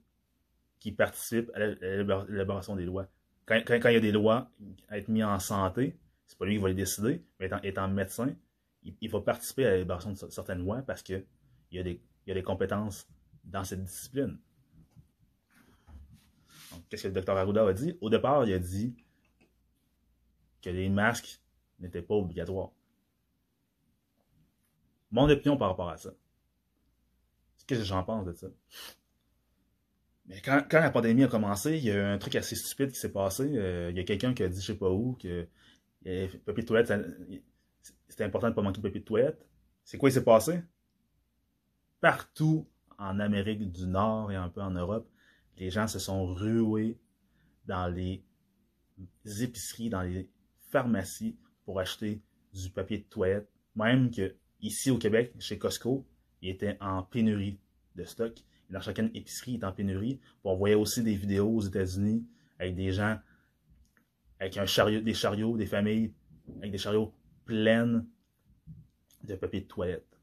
[0.78, 3.08] qui participent à l'élaboration des lois.
[3.46, 4.50] Quand, il y a des lois
[4.88, 8.36] à être mises en santé, c'est pas lui qui va les décider, mais étant, médecin,
[8.82, 11.24] il, va participer à l'élaboration de certaines lois parce qu'il
[11.70, 13.08] y, a des, y a des compétences
[13.42, 14.38] dans cette discipline.
[16.90, 17.96] Qu'est-ce que le docteur Arruda a dit?
[18.02, 18.94] Au départ, il a dit
[20.66, 21.40] que les masques
[21.78, 22.72] n'étaient pas obligatoires.
[25.12, 26.10] Mon opinion par rapport à ça.
[27.66, 28.48] qu'est-ce que j'en pense de ça?
[30.26, 33.12] Mais quand, la pandémie a commencé, il y a un truc assez stupide qui s'est
[33.12, 33.44] passé.
[33.44, 35.46] Euh, il y a quelqu'un qui a dit, je sais pas où, que
[36.04, 37.14] de
[38.08, 39.46] c'était important de pas manquer de papier de toilette.
[39.84, 40.62] C'est quoi qui s'est passé?
[42.00, 42.66] Partout
[42.98, 45.08] en Amérique du Nord et un peu en Europe,
[45.58, 46.98] les gens se sont rués
[47.66, 48.24] dans les
[49.24, 50.28] épiceries, dans les
[50.68, 53.48] pharmacies pour acheter du papier de toilette.
[53.74, 56.06] Même que ici au Québec, chez Costco,
[56.42, 57.58] il était en pénurie
[57.94, 58.32] de stock.
[58.70, 60.20] dans chacune épicerie, il est en pénurie.
[60.44, 62.26] on voyait aussi des vidéos aux États-Unis
[62.58, 63.18] avec des gens
[64.38, 66.12] avec un chariot, des chariots, des familles
[66.58, 67.12] avec des chariots
[67.44, 68.06] pleines
[69.24, 70.20] de papier de toilette.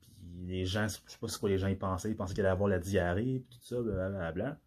[0.00, 0.14] Puis
[0.46, 2.52] les gens, je sais pas ce que les gens y pensaient, ils pensaient qu'il allait
[2.52, 4.58] avoir la diarrhée, tout ça, blablabla.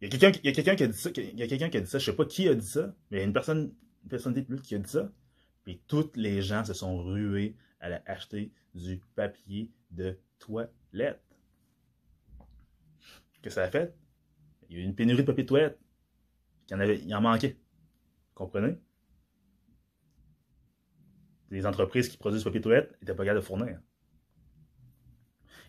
[0.00, 0.30] Il y a quelqu'un
[0.76, 2.24] qui a dit ça, il y a quelqu'un qui a dit ça, je sais pas
[2.24, 4.90] qui a dit ça, mais il y a une personne, une personnalité qui a dit
[4.90, 5.10] ça.
[5.64, 11.22] Puis tous les gens se sont rués à acheter du papier de toilette.
[13.42, 13.94] Que ça a fait?
[14.68, 15.78] Il y a eu une pénurie de papier de toilette.
[16.68, 17.56] Il y en, avait, il en manquait.
[18.34, 18.78] Comprenez?
[21.50, 23.80] Les entreprises qui produisent du papier de toilette n'étaient pas capables de fournir.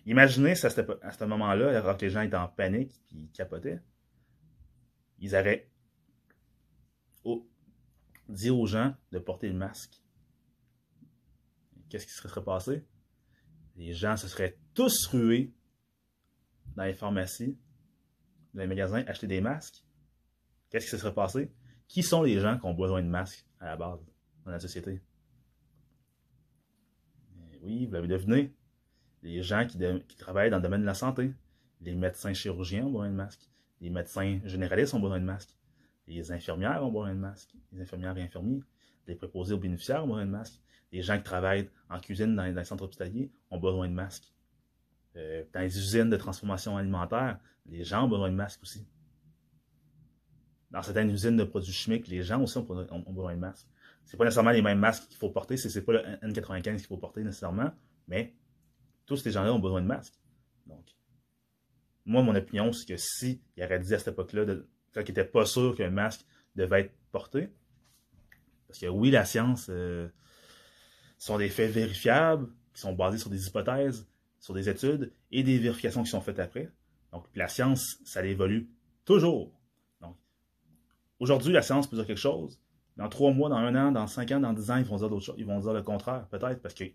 [0.05, 3.79] Imaginez à ce, moment-là, alors que les gens étaient en panique et capotaient,
[5.19, 5.69] ils auraient
[8.29, 10.01] dit aux gens de porter le masque.
[11.89, 12.85] Qu'est-ce qui serait passé?
[13.75, 15.51] Les gens se seraient tous rués
[16.75, 17.57] dans les pharmacies,
[18.53, 19.83] dans les magasins, acheter des masques.
[20.69, 21.51] Qu'est-ce qui se serait passé?
[21.87, 23.99] Qui sont les gens qui ont besoin de masques à la base
[24.45, 25.01] dans la société?
[27.53, 28.53] Eh oui, vous l'avez deviné.
[29.23, 31.33] Les gens qui, qui, travaillent dans le domaine de la santé.
[31.81, 33.49] Les médecins chirurgiens ont besoin de masques.
[33.81, 35.55] Les médecins généralistes ont besoin de masques.
[36.07, 37.53] Les infirmières ont besoin de masques.
[37.71, 38.61] Les infirmières et infirmiers.
[39.07, 40.59] Les préposés aux bénéficiaires ont besoin de masques.
[40.91, 44.33] Les gens qui travaillent en cuisine dans les, centres hospitaliers ont besoin de masques.
[45.15, 48.87] Euh, dans les usines de transformation alimentaire, les gens ont besoin de masques aussi.
[50.71, 53.67] Dans certaines usines de produits chimiques, les gens aussi ont, besoin de masques.
[54.05, 56.97] C'est pas nécessairement les mêmes masques qu'il faut porter, c'est pas le N95 qu'il faut
[56.97, 57.71] porter nécessairement,
[58.07, 58.35] mais
[59.05, 60.19] tous ces gens-là ont besoin de masques.
[60.67, 60.85] Donc,
[62.09, 64.43] moi, mon opinion, c'est que si il aurait dit à cette époque-là,
[64.93, 67.49] quand il n'était pas sûr qu'un masque devait être porté,
[68.67, 70.09] parce que oui, la science euh,
[71.19, 74.07] sont des faits vérifiables, qui sont basés sur des hypothèses,
[74.39, 76.71] sur des études et des vérifications qui sont faites après.
[77.11, 78.69] Donc, la science, ça évolue
[79.05, 79.51] toujours.
[80.01, 80.15] Donc,
[81.19, 82.59] aujourd'hui, la science peut dire quelque chose.
[82.97, 85.09] Dans trois mois, dans un an, dans cinq ans, dans dix ans, ils vont dire
[85.09, 85.35] d'autres choses.
[85.37, 86.93] Ils vont dire le contraire, peut-être, parce qu'ils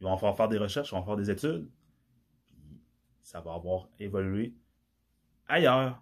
[0.00, 1.68] vont faire, faire des recherches, ils vont faire des études.
[3.24, 4.54] Ça va avoir évolué
[5.48, 6.00] ailleurs.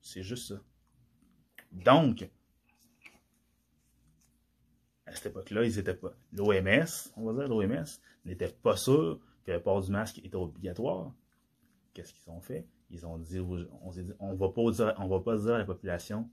[0.00, 0.60] C'est juste ça.
[1.72, 2.30] Donc,
[5.06, 6.14] à cette époque-là, ils étaient pas.
[6.32, 7.84] L'OMS, on va dire, l'OMS,
[8.24, 11.12] n'était pas sûr que le port du masque était obligatoire.
[11.92, 12.68] Qu'est-ce qu'ils ont fait?
[12.90, 16.30] Ils ont dit, on, dit, on va pas dire, va pas dire à la population,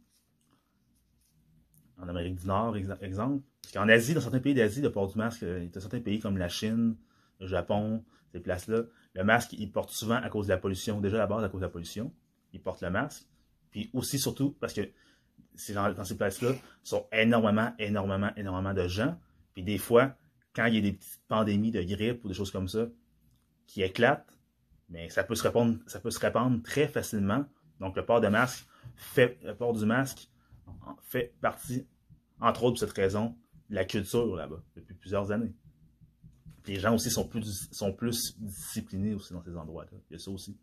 [1.98, 5.17] en Amérique du Nord, exemple, parce qu'en Asie, dans certains pays d'Asie, le port du
[5.17, 6.96] masque, y a certains pays comme la Chine,
[7.39, 11.02] le Japon, ces places-là, le masque, ils portent souvent à cause de la pollution.
[11.02, 12.13] Déjà, à la base, à cause de la pollution,
[12.54, 13.26] ils portent le masque.
[13.71, 14.89] Puis aussi, surtout, parce que
[15.74, 19.17] dans ces places-là, sont énormément, énormément, énormément de gens.
[19.54, 20.15] Puis des fois,
[20.54, 22.88] quand il y a des petites pandémies de grippe ou des choses comme ça
[23.67, 24.38] qui éclatent,
[24.89, 27.45] mais ça peut se répandre, ça peut se répandre très facilement.
[27.80, 30.30] Donc le port de masque fait, le port du masque
[31.04, 31.88] fait partie,
[32.39, 33.36] entre autres, de cette raison,
[33.69, 35.54] de la culture là-bas depuis plusieurs années.
[36.67, 39.97] Les gens aussi sont plus, sont plus disciplinés aussi dans ces endroits-là.
[40.10, 40.58] Il y a ça aussi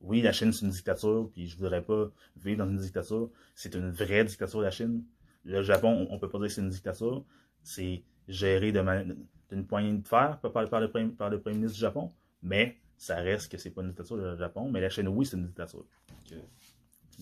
[0.00, 3.30] oui, la Chine, c'est une dictature, puis je voudrais pas vivre dans une dictature.
[3.54, 5.04] C'est une vraie dictature, la Chine.
[5.44, 7.24] Le Japon, on, peut pas dire que c'est une dictature.
[7.62, 12.12] C'est géré d'une poignée de fer par, par, le, par, le, premier ministre du Japon,
[12.42, 14.70] mais ça reste que c'est pas une dictature, le Japon.
[14.70, 15.84] Mais la Chine, oui, c'est une dictature.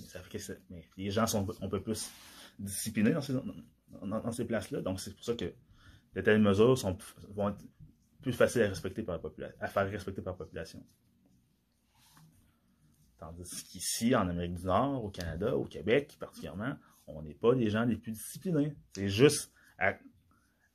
[0.06, 2.10] ça fait que mais les gens sont un peu plus
[2.60, 3.34] disciplinés dans ces,
[4.02, 4.82] dans, ces places-là.
[4.82, 5.52] Donc, c'est pour ça que
[6.14, 6.96] de telles mesures sont,
[7.34, 7.64] vont être
[8.22, 10.84] plus faciles à respecter par la population, à faire respecter par la population.
[13.18, 16.76] Tandis qu'ici, en Amérique du Nord, au Canada, au Québec particulièrement,
[17.08, 18.76] on n'est pas les gens les plus disciplinés.
[18.94, 19.94] C'est juste à,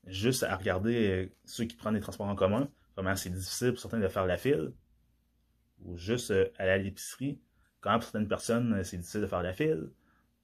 [0.08, 3.80] juste à regarder euh, ceux qui prennent les transports en commun, comment c'est difficile pour
[3.80, 4.74] certains de faire la file,
[5.84, 7.40] ou juste euh, aller à l'épicerie,
[7.82, 9.90] quand pour certaines personnes, euh, c'est difficile de faire la file.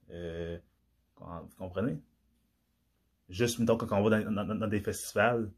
[0.08, 2.00] vous comprenez?
[3.28, 5.50] Juste, mettons, quand on va dans, des festivals,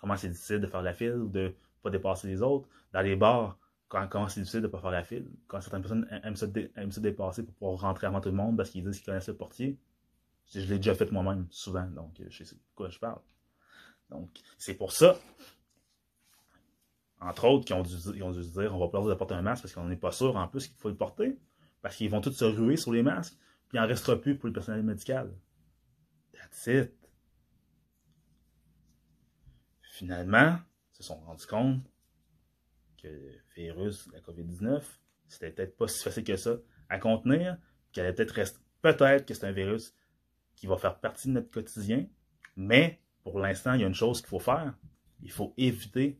[0.00, 2.68] comment c'est difficile de faire la file ou de ne pas dépasser les autres.
[2.92, 3.58] Dans les bars,
[3.88, 7.44] quand, c'est difficile de ne pas faire la file, quand certaines personnes aiment se, dépasser
[7.44, 9.78] pour pouvoir rentrer avant tout le monde parce qu'ils disent qu'ils connaissent le portier,
[10.52, 13.20] je, l'ai déjà fait moi-même, souvent, donc je sais de quoi je parle.
[14.10, 15.16] Donc, c'est pour ça,
[17.20, 19.18] entre autres, qui ont dû, ont dû se dire on va pas leur dire de
[19.18, 21.38] porter un masque parce qu'on n'est pas sûr en plus qu'il faut le porter.
[21.82, 23.36] Parce qu'ils vont tous se ruer sur les masques,
[23.68, 25.32] puis il n'en restera plus pour le personnel médical.
[26.32, 26.99] That's it.
[30.00, 30.56] Finalement,
[30.94, 31.82] ils se sont rendus compte
[33.02, 34.82] que le virus, la COVID-19,
[35.28, 36.56] c'était peut-être pas si facile que ça
[36.88, 37.58] à contenir,
[37.92, 39.94] qu'elle allait peut-être rester, peut-être que c'est un virus
[40.56, 42.06] qui va faire partie de notre quotidien,
[42.56, 44.72] mais pour l'instant, il y a une chose qu'il faut faire.
[45.22, 46.18] Il faut éviter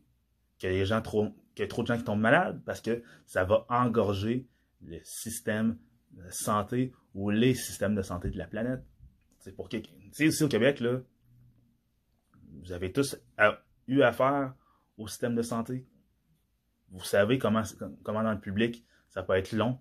[0.59, 3.01] que les gens trop, qu'il y ait trop de gens qui tombent malades parce que
[3.25, 4.47] ça va engorger
[4.81, 5.79] le système
[6.11, 8.83] de santé ou les systèmes de santé de la planète.
[9.39, 9.77] C'est pour que,
[10.19, 11.01] ici au Québec, là,
[12.61, 13.17] vous avez tous
[13.91, 14.53] eu affaire
[14.97, 15.85] au système de santé.
[16.89, 17.63] Vous savez comment,
[18.03, 19.79] comment dans le public, ça peut être long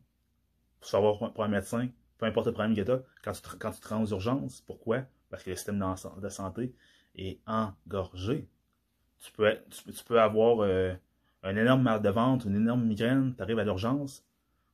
[0.81, 3.57] pour savoir pour un médecin, peu importe le problème que tu as, quand tu, te,
[3.57, 4.61] quand tu rends aux urgences.
[4.63, 5.05] Pourquoi?
[5.29, 5.83] Parce que le système
[6.21, 6.75] de santé
[7.15, 8.49] est engorgé.
[9.19, 10.95] Tu peux, tu, peux avoir euh,
[11.43, 14.25] un énorme mal de ventre, une énorme migraine, tu arrives à l'urgence,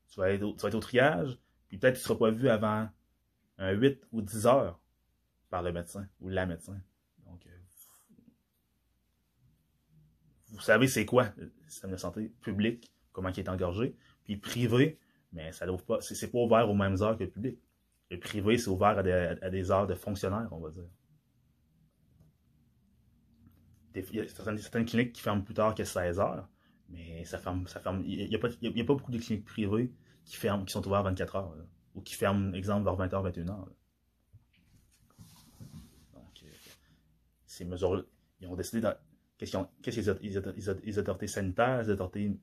[0.08, 2.30] tu vas, être au, tu vas être au triage, puis peut-être tu ne seras pas
[2.30, 2.88] vu avant
[3.58, 4.78] un 8 ou 10 heures
[5.50, 6.80] par le médecin ou la médecin.
[7.24, 7.50] Donc, euh,
[10.56, 14.98] vous savez c'est quoi le système de santé public, comment il est engorgé, puis privé,
[15.32, 17.58] mais ça n'ouvre pas, c'est pas ouvert aux mêmes heures que le public.
[18.10, 20.88] Le privé, c'est ouvert à des, à des, heures de fonctionnaires, on va dire.
[23.94, 26.48] Il y a certaines, cliniques qui ferment plus tard que 16 heures,
[26.88, 28.02] mais ça ferme, ça ferme.
[28.06, 29.92] Il n'y a, pas beaucoup de cliniques privées
[30.24, 31.54] qui ferment, qui sont ouvertes 24 heures,
[31.94, 33.46] ou qui ferment, exemple, vers 20h, 21h.
[36.14, 36.46] Donc, euh,
[37.46, 38.06] ces mesures
[38.40, 38.86] ils ont décidé,
[39.38, 42.38] qu'est-ce que les autorités sanitaires, les autorités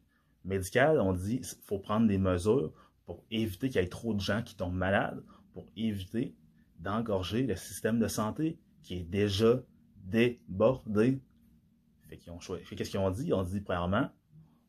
[0.45, 2.71] médicales ont dit, il faut prendre des mesures
[3.05, 6.35] pour éviter qu'il y ait trop de gens qui tombent malades, pour éviter
[6.79, 9.61] d'engorger le système de santé qui est déjà
[9.97, 11.21] débordé.
[12.19, 13.27] Qu'ils ont Qu'est-ce qu'ils ont dit?
[13.27, 14.09] Ils ont dit, premièrement,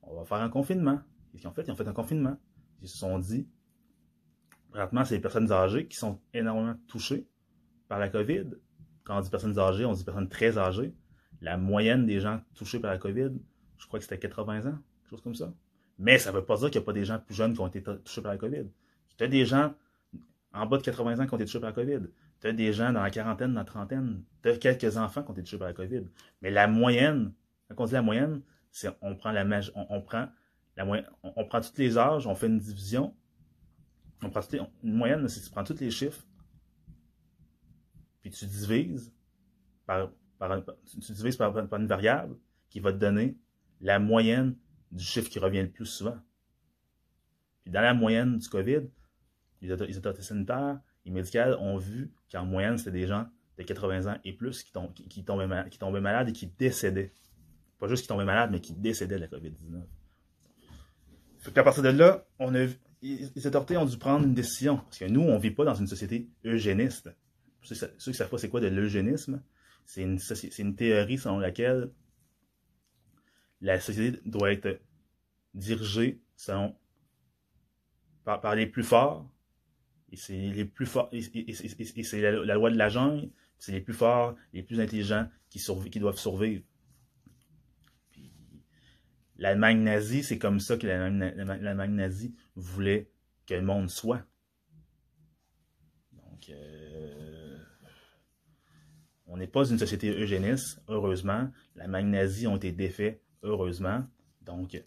[0.02, 1.00] on va faire un confinement.
[1.30, 1.64] Qu'est-ce qu'ils ont fait?
[1.66, 2.38] Ils ont fait un confinement.
[2.80, 3.46] Ils se sont dit,
[4.70, 7.28] présentement, c'est les personnes âgées qui sont énormément touchées
[7.88, 8.46] par la COVID.
[9.04, 10.94] Quand on dit personnes âgées, on dit personnes très âgées.
[11.44, 13.30] La moyenne des gens touchés par la COVID,
[13.76, 15.52] je crois que c'était 80 ans, quelque chose comme ça.
[15.98, 17.60] Mais ça ne veut pas dire qu'il n'y a pas des gens plus jeunes qui
[17.60, 18.64] ont été touchés par la COVID.
[19.18, 19.74] Tu as des gens
[20.54, 22.08] en bas de 80 ans qui ont été touchés par la COVID.
[22.40, 24.24] Tu as des gens dans la quarantaine, dans la trentaine.
[24.42, 26.04] Tu as quelques enfants qui ont été touchés par la COVID.
[26.40, 27.32] Mais la moyenne,
[27.68, 30.28] quand on dit la moyenne, c'est on prend la on, on prend
[30.76, 30.86] la
[31.22, 33.14] on, prend tous les âges, on fait une division.
[34.22, 34.40] On prend
[34.82, 36.24] une moyenne, c'est tu prends tous les chiffres,
[38.22, 39.12] puis tu divises
[39.84, 40.10] par,
[40.48, 42.36] par, tu par, une variable
[42.68, 43.36] qui va te donner
[43.80, 44.56] la moyenne
[44.92, 46.16] du chiffre qui revient le plus souvent.
[47.62, 48.82] Puis dans la moyenne du COVID,
[49.60, 53.26] les autorités sanitaires et médicales ont vu qu'en moyenne, c'était des gens
[53.58, 57.12] de 80 ans et plus qui, tom qui, qui, tombaient malades, et qui décédaient.
[57.78, 59.82] Pas juste qui tombaient malades, mais qui décédaient de la COVID-19.
[61.38, 62.66] Fait qu'à partir de là, on a,
[63.02, 64.78] les autorités ont dû prendre une décision.
[64.78, 67.10] Parce que nous, on ne vit pas dans une société eugéniste.
[67.62, 69.42] Ceux qui ne savent pas c'est quoi de l'eugénisme,
[69.84, 70.18] c'est une,
[70.58, 71.90] une théorie selon laquelle
[73.60, 74.80] la société doit être
[75.54, 76.76] dirigée selon,
[78.24, 79.30] par, les plus forts.
[80.10, 81.08] Et c'est les plus forts.
[81.12, 83.30] Et, c'est la, la, loi de la jungle.
[83.58, 86.62] C'est les plus forts, les plus intelligents qui, qui doivent survivre.
[89.36, 93.10] L'Allemagne nazie, c'est comme ça que l'Allemagne nazie voulait
[93.46, 94.24] que le monde soit.
[96.12, 96.83] Donc, euh,
[99.34, 101.50] on n'est pas une société eugéniste, heureusement.
[101.74, 104.04] L'Allemagne nazie ont été défaits heureusement.
[104.42, 104.80] Donc,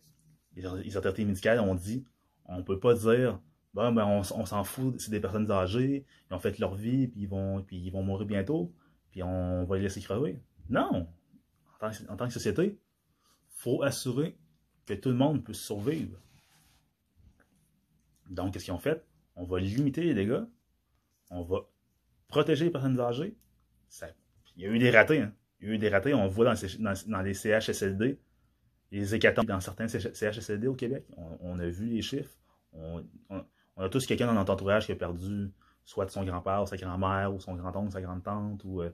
[0.55, 2.05] les autorités médicales ont dit,
[2.45, 3.41] on ne peut pas dire,
[3.73, 7.27] ben, on, s'en fout, c'est des personnes âgées, ils ont fait leur vie, puis ils
[7.27, 8.73] vont, puis ils vont mourir bientôt,
[9.11, 10.41] puis on va les laisser crever.
[10.69, 11.09] Non!
[11.75, 12.79] En tant, en tant que société,
[13.49, 14.37] faut assurer
[14.85, 16.21] que tout le monde puisse survivre.
[18.29, 19.05] Donc, qu'est-ce qu'ils ont fait?
[19.35, 20.45] On va limiter les dégâts,
[21.31, 21.67] on va
[22.29, 23.35] protéger les personnes âgées.
[23.89, 24.07] Ça,
[24.57, 25.33] il y a eu des ratés, hein?
[25.59, 28.19] Il y a eu des ratés, on voit dans, les CHSLD,
[28.91, 31.05] les hécatombes dans certains CHSLD au Québec.
[31.15, 32.37] On, a vu les chiffres.
[32.73, 33.03] On,
[33.77, 35.51] a tous quelqu'un dans notre entourage qui a perdu
[35.83, 38.91] soit son grand-père, ou sa grand-mère, ou son grand-oncle, sa grande-tante, ou euh,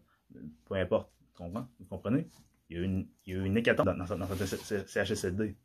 [0.65, 1.11] peu importe.
[1.39, 2.27] Vous comprenez?
[2.69, 5.55] Il y a eu une, hécatombe dans, dans, certains CHSLD.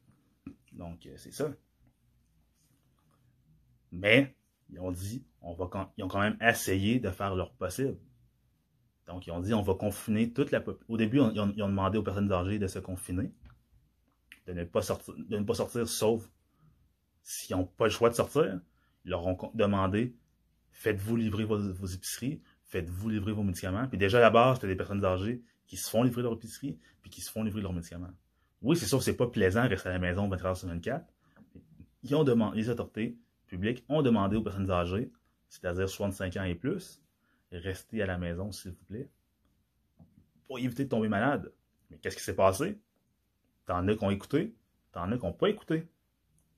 [0.73, 1.53] Donc, euh, c'est ça.
[3.93, 4.35] Mais,
[4.71, 7.97] ils ont dit, on va ils ont quand même essayé de faire leur possible.
[9.09, 10.95] Donc, ils ont dit, on va confiner toute la population.
[10.95, 13.33] Au début, ils ont, demandé aux personnes âgées de se confiner
[14.49, 16.29] de ne pas sortir, de ne pas sortir sauf
[17.23, 18.61] s'ils n'ont pas le choix de sortir.
[19.05, 20.17] Ils leur ont demandé
[20.71, 23.87] faites-vous livrer vos, épiceries, faites-vous livrer vos médicaments.
[23.89, 26.79] Puis déjà à la base, c'était des personnes âgées qui se font livrer leur épicerie,
[27.03, 28.13] puis qui se font livrer leurs médicaments.
[28.63, 31.05] Oui, c'est sûr c'est pas plaisant de rester à la maison 24 heures sur 24.
[32.05, 35.11] Ils ont demandé, les autorités publiques ont demandé aux personnes âgées,
[35.49, 37.03] c'est-à-dire 65 ans et plus,
[37.53, 39.09] rester à la maison, s'il vous plaît,
[40.47, 41.53] pour éviter de tomber malade.
[41.91, 42.79] Mais qu'est-ce qui s'est passé?
[43.67, 44.55] T'en as qui ont écouté,
[44.93, 45.89] t'en as qui n'ont pas écouté.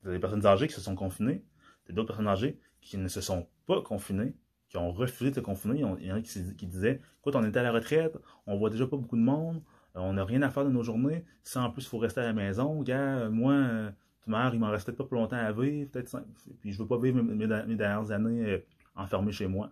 [0.02, 1.44] T'as des personnes âgées qui se sont confinées,
[1.84, 4.34] t'as d'autres personnes âgées qui ne se sont pas confinées,
[4.68, 5.80] qui ont refusé de se confiner.
[6.00, 8.16] Il y en a qui, disaient Écoute, on est à la retraite,
[8.46, 9.62] on voit déjà pas beaucoup de monde,
[9.96, 11.24] euh, on n'a rien à faire de nos journées.
[11.42, 13.90] Si en plus il faut rester à la maison, gars, moi, euh,
[14.30, 16.24] mère, il m'en restait pas plus longtemps à vivre, peut-être.
[16.60, 18.58] Puis je veux pas vivre mes, dernières années euh,
[18.94, 19.70] enfermé chez moi.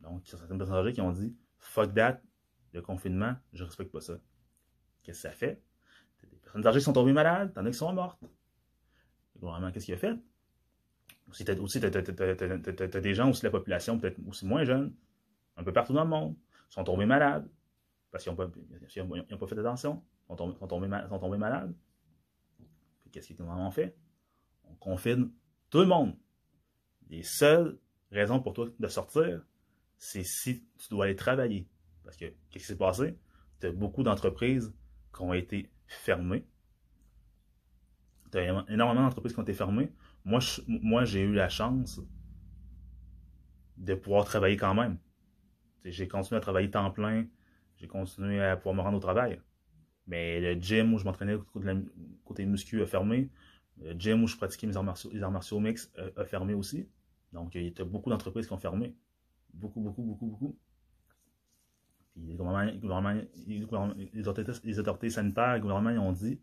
[0.00, 2.20] Donc, il y a certaines personnes âgées qui ont dit Fuck that,
[2.72, 4.18] le confinement, je respecte pas ça.
[5.02, 5.62] Qu'est-ce que ça fait?
[6.22, 8.20] Des personnes âgées sont tombées malades, t'en as sont mortes.
[9.34, 10.16] Le gouvernement, qu'est-ce qu'il a fait?
[11.28, 14.92] Aussi, t'as, aussi, des gens, aussi la population, peut-être aussi moins jeune,
[15.56, 16.36] un peu partout dans le monde,
[16.68, 17.48] sont tombés malades
[18.10, 20.88] parce qu'ils n'ont pas, pas, fait attention, sont tombés
[21.38, 21.74] malades.
[23.12, 23.96] Qu'est-ce qu'ils ont fait?
[24.64, 25.30] On confine
[25.68, 26.16] tout le monde.
[27.08, 27.78] Les seules
[28.10, 29.44] raisons pour toi de sortir,
[30.00, 31.68] c'est si tu dois aller travailler.
[32.02, 33.16] Parce que, qu'est-ce qui s'est passé?
[33.60, 34.74] Tu as beaucoup d'entreprises
[35.14, 36.46] qui ont été fermées.
[38.32, 39.92] Tu as énormément d'entreprises qui ont été fermées.
[40.24, 42.00] Moi, j'ai eu la chance
[43.76, 44.98] de pouvoir travailler quand même.
[45.84, 47.26] J'ai continué à travailler temps plein.
[47.76, 49.40] J'ai continué à pouvoir me rendre au travail.
[50.06, 51.36] Mais le gym où je m'entraînais
[52.24, 53.30] côté muscu a fermé.
[53.78, 56.88] Le gym où je pratiquais mes arts martiaux, les arts martiaux mix a, fermé aussi.
[57.34, 58.94] Donc, il y a beaucoup d'entreprises qui ont fermé.
[59.54, 60.58] Beaucoup, beaucoup, beaucoup, beaucoup.
[62.12, 62.36] Puis les,
[64.14, 66.40] les, autorités, sanitaires, les gouvernements, ils ont dit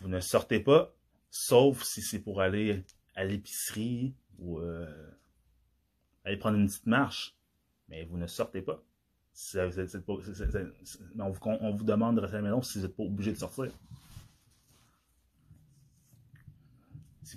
[0.00, 0.94] vous ne sortez pas,
[1.30, 5.10] sauf si c'est pour aller à l'épicerie ou euh,
[6.24, 7.36] aller prendre une petite marche.
[7.88, 8.82] Mais vous ne sortez pas.
[11.18, 13.70] on, vous, demande de rester à la maison si vous n'êtes pas obligé de sortir.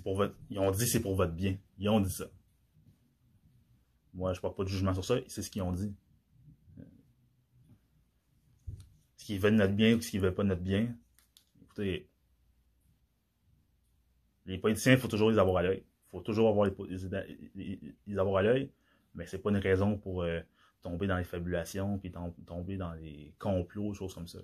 [0.02, 1.56] Pour votre, ils ont dit c'est pour votre bien.
[1.78, 2.26] Ils ont dit ça.
[4.16, 5.16] Moi, je ne porte pas de jugement sur ça.
[5.28, 5.94] C'est ce qu'ils ont dit.
[9.18, 10.96] Ce qu'ils veulent notre bien ou ce qu'ils veulent pas notre bien.
[11.62, 12.08] Écoutez,
[14.46, 15.84] les politiciens, il faut toujours les avoir à l'œil.
[15.84, 18.72] Il faut toujours avoir les, avoir à l'œil,
[19.14, 20.40] mais c'est pas une raison pour euh,
[20.80, 22.10] tomber dans les fabulations puis
[22.46, 24.38] tomber dans les complots, choses comme ça.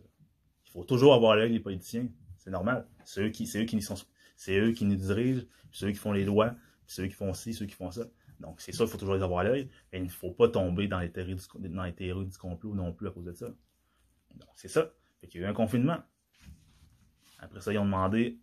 [0.66, 2.09] Il faut toujours avoir à l'œil les politiciens.
[2.37, 2.87] C'est normal.
[3.05, 3.66] C'est eux qui, eux
[4.37, 6.55] c'est eux qui nous dirigent, c'est eux qui font les lois,
[6.87, 8.05] c'est eux qui font ci, ceux qui font ça.
[8.43, 9.70] Donc, c'est ça, il faut toujours les avoir à l'œil.
[9.93, 12.93] Et il ne faut pas tomber dans les, théories du, dans les du complot non
[12.93, 13.47] plus à cause de ça.
[13.47, 14.90] Donc, c'est ça.
[15.20, 15.99] Fait qu'il y a eu un confinement.
[17.38, 18.38] Après ça, ils ont demandé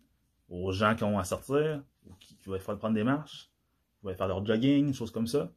[0.48, 3.50] aux gens qui ont à sortir, ou qui, qui faire prendre des marches,
[3.98, 5.52] qui vont faire leur jogging, choses comme ça,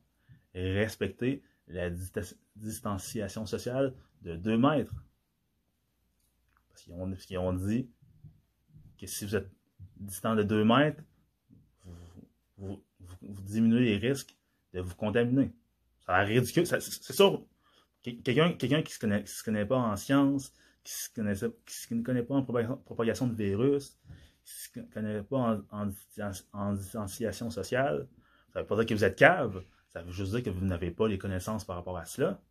[0.54, 1.90] et respecter la
[2.56, 4.94] distanciation sociale de 2 mètres.
[6.70, 7.90] Parce qu'ils ont, dit
[8.98, 9.50] que si vous êtes
[9.96, 11.02] distant de 2 mètres,
[12.58, 12.84] vous,
[13.22, 14.36] diminuez les risques
[14.74, 15.52] de vous contaminer.
[16.06, 16.66] Ça a ridicule.
[16.66, 17.46] C'est sûr.
[18.02, 20.52] Quelqu'un qui ne se, connaît, connaît pas en sciences,
[20.84, 23.98] qui, se connaît, ne connaît pas en propagation de virus,
[24.74, 28.08] qui ne connaît pas en, distanciation sociale,
[28.52, 30.66] ça ne veut pas dire que vous êtes cave, ça veut juste dire que vous
[30.66, 32.42] n'avez pas les connaissances par rapport à cela.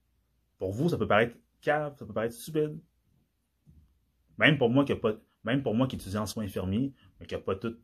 [0.58, 2.78] Pour vous, ça peut paraître cave, ça peut paraître stupide.
[4.38, 5.12] Même pour moi qui pas,
[5.44, 7.80] même pour moi qui étudie en soins infirmiers, mais qui n'a pas toutes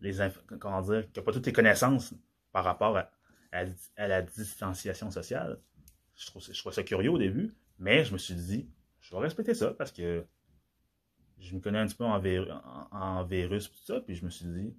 [0.00, 0.16] les
[0.60, 2.14] comment dire, qui a pas toutes les connaissances
[2.52, 3.10] par rapport à,
[3.52, 5.60] à, la distanciation sociale.
[6.14, 8.68] Je trouve, je trouve ça curieux au début, mais je me suis dit,
[9.00, 10.26] je vais respecter ça parce que
[11.38, 12.20] je me connais un petit peu en,
[12.90, 14.74] en, virus, tout ça, puis je me suis dit,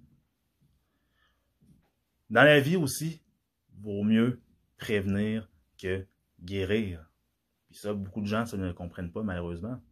[2.28, 3.22] dans la vie aussi,
[3.78, 4.40] vaut mieux
[4.76, 6.06] prévenir que
[6.42, 7.10] guérir.
[7.68, 9.82] Puis ça, beaucoup de gens ça ne le comprennent pas, malheureusement.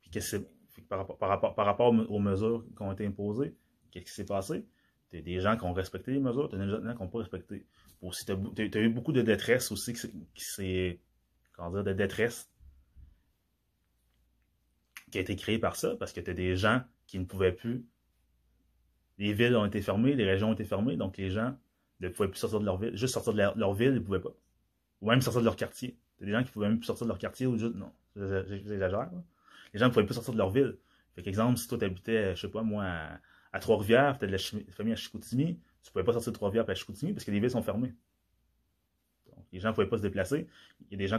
[0.00, 0.36] Puis qu'est-ce
[0.82, 3.54] par, rapport, par, aux mesures qui ont été imposées,
[3.90, 4.64] qu'est-ce qui s'est passé?
[5.10, 7.08] Tu as des gens qui ont respecté les mesures, tu as des gens qui n'ont
[7.08, 7.64] pas respecté.
[8.00, 11.00] Tu as, eu beaucoup de détresse aussi, qui s'est.
[11.54, 12.50] Comment dire, de détresse
[15.10, 17.52] qui a été créé par ça, parce que tu as des gens qui ne pouvaient
[17.52, 17.84] plus.
[19.18, 21.56] Les villes ont été fermées, les régions ont été fermées, donc les gens
[22.00, 22.94] ne pouvaient plus sortir de leur ville.
[22.96, 24.34] Juste sortir de leur, ville, ils ne pouvaient pas.
[25.00, 25.96] Ou même sortir de leur quartier.
[26.18, 27.74] Tu as des gens qui ne pouvaient même plus sortir de leur quartier ou juste.
[27.74, 29.10] Non, j'exagère.
[29.72, 30.76] Les gens ne pouvaient plus sortir de leur ville.
[31.14, 32.84] Fait qu'exemple, si toi tu habitais, je sais pas moi,
[33.52, 34.38] à, Trois-Rivières, tu as de la
[34.72, 37.40] famille à Chicoutimi, tu ne pouvais pas sortir de Trois-Rivières à Chicoutimi parce que les
[37.40, 37.94] villes sont fermées.
[39.34, 40.46] Donc, les gens ne pouvaient pas se déplacer.
[40.80, 41.18] Il y a des gens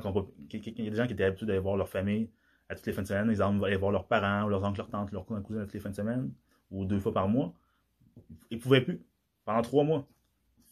[0.49, 2.29] qui, étaient habitués d'aller voir leur famille
[2.69, 3.31] à toutes les fins de semaine.
[3.31, 5.79] Ils allaient voir leurs parents, ou leurs oncles, leurs tantes, leurs cousins, à toutes les
[5.79, 6.31] fins de semaine,
[6.69, 7.53] ou deux fois par mois.
[8.51, 9.01] Ils ne pouvaient plus,
[9.45, 10.07] pendant trois mois.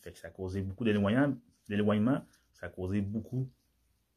[0.02, 1.36] Fait que ça a causé beaucoup d'éloignement,
[2.54, 3.50] ça a causé beaucoup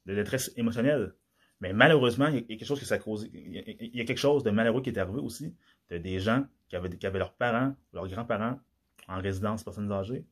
[0.05, 1.15] de détresse émotionnelle.
[1.61, 3.29] Mais malheureusement, il y a quelque chose que ça cause.
[3.33, 5.55] Il y a quelque chose de malheureux qui est arrivé aussi.
[5.91, 8.61] De des gens qui avaient, qui avaient leurs parents, leurs grands-parents
[9.09, 10.25] en résidence personnes âgées,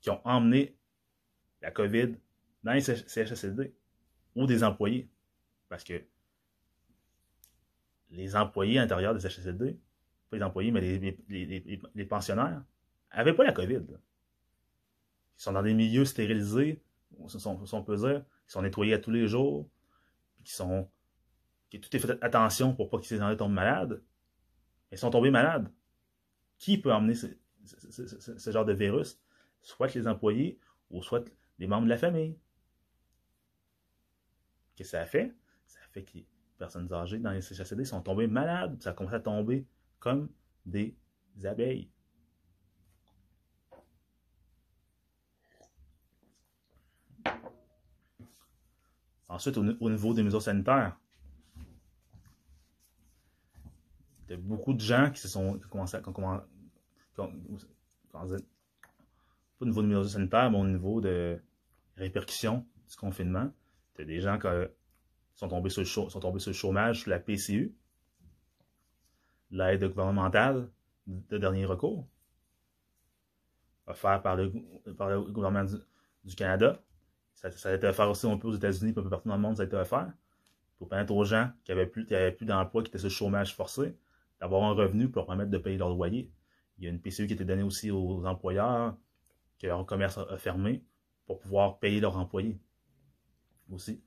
[0.00, 0.76] qui ont emmené
[1.62, 2.16] la COVID
[2.62, 3.72] dans les CHSLD
[4.34, 5.08] ou des employés.
[5.68, 6.04] Parce que
[8.10, 9.78] les employés à l'intérieur des CHSLD,
[10.30, 12.62] pas les employés, mais les, pensionnaires,
[13.14, 13.82] n'avaient pas la COVID.
[13.88, 16.82] Ils sont dans des milieux stérilisés,
[17.28, 19.68] si on peut dire, qui sont nettoyés à tous les jours,
[20.44, 20.88] qui sont.
[21.70, 24.02] qui tout est fait attention pour pas qu'ils gens tombent malades.
[24.90, 25.72] Ils sont tombés malades.
[26.58, 27.26] Qui peut emmener ce,
[27.64, 29.18] ce genre de virus?
[29.62, 30.58] Soit les employés
[30.90, 31.24] ou soit
[31.58, 32.38] les membres de la famille.
[34.74, 35.34] Qu'est-ce que ça a fait?
[35.66, 36.26] Ça a fait que les
[36.58, 38.80] personnes âgées dans les CHSLD sont tombées malades.
[38.82, 39.66] Ça a commencé à tomber
[39.98, 40.28] comme
[40.66, 40.96] des
[41.44, 41.91] abeilles.
[49.32, 50.94] Ensuite, au, niveau des mesures sanitaires,
[54.28, 56.12] il y a beaucoup de gens qui se sont commencé pas
[59.58, 61.40] au niveau des mesures sanitaires, mais au niveau de
[61.96, 63.50] répercussions du confinement.
[63.96, 64.48] Il y a des gens qui
[65.34, 67.74] sont tombés sur le, sont tombés sur le chômage, sur la PCU,
[69.50, 70.68] l'aide gouvernementale
[71.06, 72.06] de dernier recours,
[73.86, 74.52] offert par le,
[74.92, 75.64] par le gouvernement
[76.22, 76.78] du, Canada.
[77.50, 79.56] Ça, a été offert aussi un peu aux États-Unis, un peu partout dans le monde,
[79.56, 80.12] ça a été offert
[80.78, 83.96] pour permettre aux gens qui n'avaient plus, plus d'emploi, qui étaient sur le chômage forcé,
[84.40, 86.32] d'avoir un revenu pour leur permettre de payer leur loyer.
[86.78, 88.96] Il y a une PCU qui a été donnée aussi aux employeurs,
[89.58, 90.84] que leur commerce a fermé,
[91.26, 92.58] pour pouvoir payer leurs employés
[93.70, 94.02] aussi.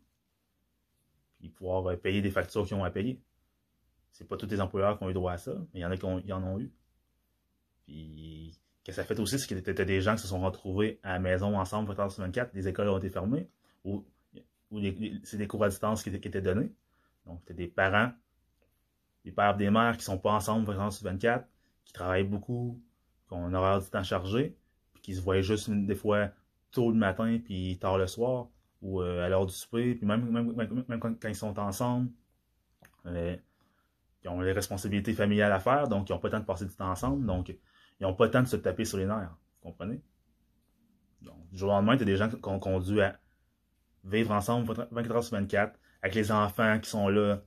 [1.40, 3.22] Puis pouvoir euh, payer des factures qu'ils ont à payer.
[4.12, 5.92] C'est pas tous les employeurs qui ont eu droit à ça, mais il y en
[5.92, 6.72] a qui, en ont eu.
[7.86, 11.14] Puis, que ça fait aussi, c'est y a des gens qui se sont retrouvés à
[11.14, 13.50] la maison ensemble 24 sur 24, les écoles ont été fermées,
[13.84, 14.06] ou,
[15.24, 16.72] c'est des cours à distance qui, étaient donnés.
[17.26, 18.12] Donc, c'est des parents,
[19.24, 21.48] des pères, des mères qui sont pas ensemble 24 sur 24,
[21.86, 22.80] qui travaillent beaucoup,
[23.28, 24.56] qui ont un horaire du temps chargé,
[24.94, 26.30] puis qui se voient juste des fois
[26.72, 28.50] tôt le matin, puis tard le soir,
[28.84, 32.12] ou euh, à l'heure du souper, puis même, même, quand, ils sont ensemble,
[33.08, 33.36] euh,
[34.24, 36.66] ils ont les responsabilités familiales à faire, donc ils n'ont pas le temps de passer
[36.66, 37.56] du temps ensemble, donc
[38.00, 39.36] ils n'ont pas le temps de se taper sur les nerfs.
[39.62, 40.02] Vous comprenez?
[41.22, 43.20] Donc, du jour au lendemain, tu as des gens qui ont conduit à
[44.04, 47.41] vivre ensemble 24 heures sur 24, avec les enfants qui sont là,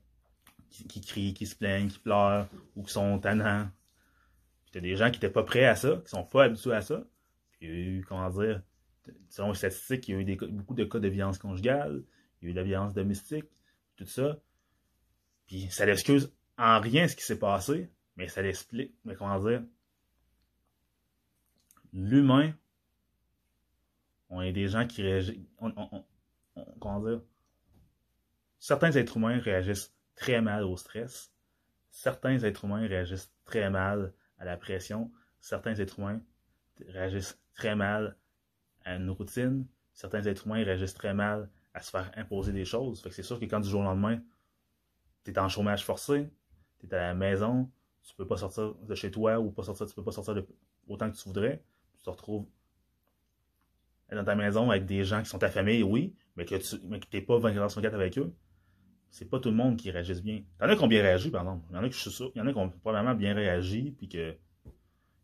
[0.71, 3.69] qui, crient, qui se plaignent, qui pleurent, ou qui sont tannants.
[4.65, 6.75] Puis tu as des gens qui n'étaient pas prêts à ça, qui sont pas habitués
[6.75, 7.05] à ça.
[7.53, 8.63] Puis, comment dire,
[9.29, 12.03] selon les statistiques, il y a eu beaucoup de cas de violence conjugale,
[12.41, 13.47] il y a eu de la violence domestique,
[13.97, 14.39] tout ça.
[15.47, 19.63] Puis ça l'excuse en rien ce qui s'est passé, mais ça l'explique, mais comment dire,
[21.93, 22.53] l'humain,
[24.31, 25.39] on est des gens qui réagissent,
[26.81, 27.23] comment dire,
[28.59, 31.33] certains êtres humains réagissent très mal au stress,
[31.91, 35.11] certains êtres humains réagissent très mal à la pression,
[35.41, 36.21] certains êtres humains
[36.89, 38.17] réagissent très mal
[38.85, 43.03] à une routine, certains êtres humains réagissent très mal à se faire imposer des choses.
[43.03, 44.21] Fait que c'est sûr que quand du jour au lendemain,
[45.25, 46.31] tu es en chômage forcé,
[46.79, 47.71] tu es à la maison,
[48.03, 50.43] tu peux pas sortir de chez toi ou pas sortir, tu peux pas sortir
[50.89, 51.63] autant que tu voudrais,
[51.99, 52.47] tu te retrouves
[54.11, 57.19] dans ta maison avec des gens qui sont ta famille, oui, mais que tu que
[57.21, 58.35] pas 24 heures sur 24 avec eux.
[59.11, 60.37] C'est pas tout le monde qui réagisse bien.
[60.37, 61.65] Il y en a qui ont bien réagi, par exemple.
[61.71, 63.15] Il y en a qui, je suis sûr, il y en a qui ont probablement
[63.15, 64.37] bien réagi, puis que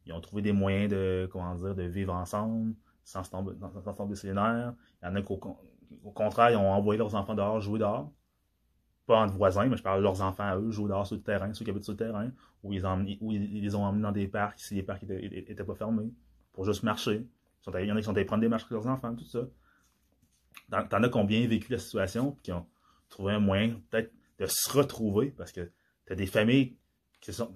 [0.07, 4.14] ils ont trouvé des moyens de, comment dire, de vivre ensemble, sans se tomber, sans,
[4.14, 4.75] sur les nerfs.
[5.03, 8.12] Il y en a qui, au, contraire, ils ont envoyé leurs enfants dehors jouer dehors.
[9.07, 11.22] Pas entre voisins, mais je parle de leurs enfants à eux, jouer dehors sur le
[11.22, 12.31] terrain, ceux qui habitent sur le terrain,
[12.62, 12.83] ou ils,
[13.20, 16.11] ils, les ont emmenés dans des parcs si les parcs n'étaient pas fermés,
[16.55, 17.26] pour juste marcher.
[17.66, 19.40] Il y en a qui sont allés prendre des marches avec leurs enfants, tout ça.
[20.70, 22.66] T'en as qui ont bien vécu la situation, puis qui ont
[23.09, 25.70] trouvé un moyen peut-être de se retrouver, parce que
[26.07, 26.76] t'as des familles
[27.20, 27.55] qui sont.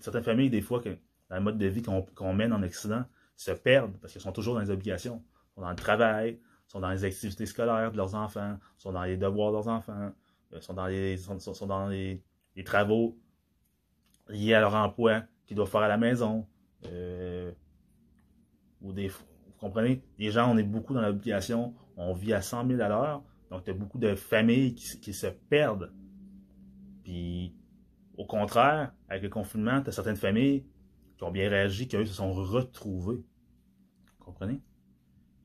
[0.00, 0.96] Certaines familles, des fois, que,
[1.28, 3.04] dans le mode de vie qu'on mène en Occident,
[3.36, 5.22] se perdent parce qu'ils sont toujours dans les obligations.
[5.22, 9.02] Ils sont dans le travail, sont dans les activités scolaires de leurs enfants, sont dans
[9.02, 10.12] les devoirs de leurs enfants,
[10.52, 12.22] euh, sont dans les, sont, dans les,
[12.64, 13.18] travaux
[14.28, 16.46] liés à leur emploi qu'ils doivent faire à la maison.
[16.84, 17.29] Euh,
[18.80, 18.94] vous
[19.58, 20.02] comprenez?
[20.18, 23.62] Les gens, on est beaucoup dans l'obligation, on vit à 100 000 à l'heure, donc
[23.66, 25.92] il y a beaucoup de familles qui, se perdent.
[27.02, 27.54] Puis,
[28.16, 30.66] au contraire, avec le confinement, tu as certaines familles
[31.16, 33.24] qui ont bien réagi, qui eux se sont retrouvés
[34.30, 34.60] comprenez?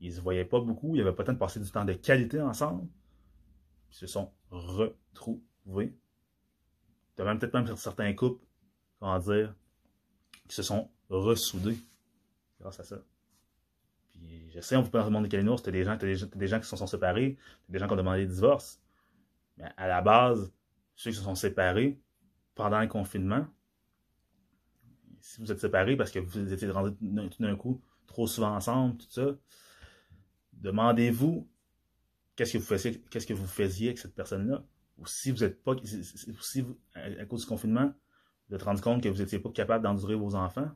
[0.00, 1.92] Ils se voyaient pas beaucoup, ils n'avaient pas le temps de passer du temps de
[1.92, 2.86] qualité ensemble.
[3.90, 5.96] Ils se sont retrouvés.
[7.16, 8.44] Tu as même peut-être même certains couples,
[9.00, 9.54] comment dire,
[10.48, 11.78] qui se sont ressoudés
[12.60, 12.96] grâce à ça.
[14.54, 16.66] Je sais, on vous monde des calinours, t'as des gens, t'as des, des gens qui
[16.66, 17.36] se sont séparés,
[17.66, 18.80] t'as des gens qui ont demandé le divorce.
[19.58, 20.52] Mais à la base,
[20.94, 22.00] ceux qui se sont séparés
[22.54, 23.46] pendant le confinement,
[25.20, 28.96] si vous êtes séparés parce que vous étiez rendus tout d'un coup trop souvent ensemble,
[28.96, 29.26] tout ça,
[30.54, 31.48] demandez-vous
[32.34, 34.64] qu'est-ce que vous faisiez, qu'est-ce que vous faisiez avec cette personne-là.
[34.98, 37.92] Ou si vous êtes pas, si vous, à cause du confinement,
[38.48, 40.70] vous êtes rendu compte que vous n'étiez pas capable d'endurer vos enfants.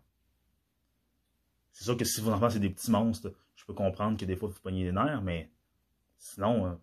[1.72, 4.36] C'est sûr que si vos enfants, c'est des petits monstres, je peux comprendre que des
[4.36, 5.50] fois, vous pognez les nerfs, mais
[6.18, 6.74] sinon, euh,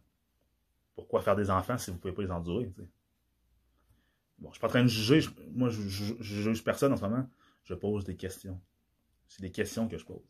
[0.96, 2.72] pourquoi faire des enfants si vous ne pouvez pas les endurer?
[4.40, 5.22] Bon, je suis pas en train de juger,
[5.52, 7.28] moi, je, je, juge personne en ce moment,
[7.64, 8.60] je pose des questions.
[9.28, 10.24] C'est des questions que je pose.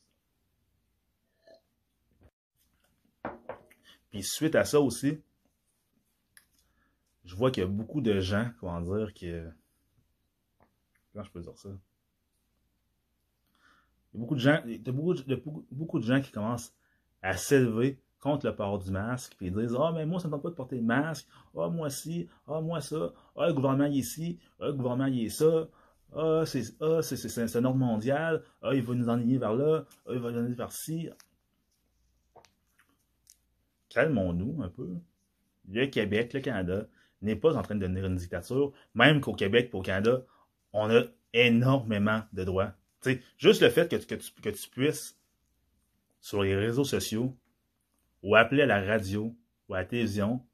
[4.10, 5.22] Puis suite à ça aussi,
[7.26, 9.50] je vois qu'il y a beaucoup de gens, comment dire, que.
[11.12, 11.70] Comment je peux dire ça?
[14.18, 16.74] Beaucoup de gens, beaucoup, de, beaucoup de gens qui commencent
[17.22, 20.28] à s'élever contre le port du masque, puis ils disent Ah, oh, mais moi, ça
[20.28, 21.28] ne tente pas de porter le masque.
[21.32, 23.14] Ah, oh, moi ci, ah, oh, moi ça.
[23.36, 24.40] Ah, le gouvernement il est ici.
[24.60, 25.68] Ah, le gouvernement il est ça.
[26.16, 27.00] Ah, c'est ah,
[27.56, 28.44] un ordre mondial.
[28.62, 29.86] Ah, il va nous enligner vers là.
[30.08, 31.10] Ah, il va nous enligner vers ci
[33.98, 34.90] calmons-nous un peu.
[35.70, 36.86] Le Québec, le Canada,
[37.22, 40.22] n'est pas en train de devenir une dictature, même qu'au Québec et au Canada,
[40.72, 41.04] on a
[41.34, 42.74] énormément de droits.
[43.38, 44.16] Juste le fait que,
[44.52, 45.18] tu, puisses,
[46.22, 47.38] sur les réseaux sociaux,
[48.24, 49.36] ou appeler à la radio
[49.70, 50.46] ou à la télévision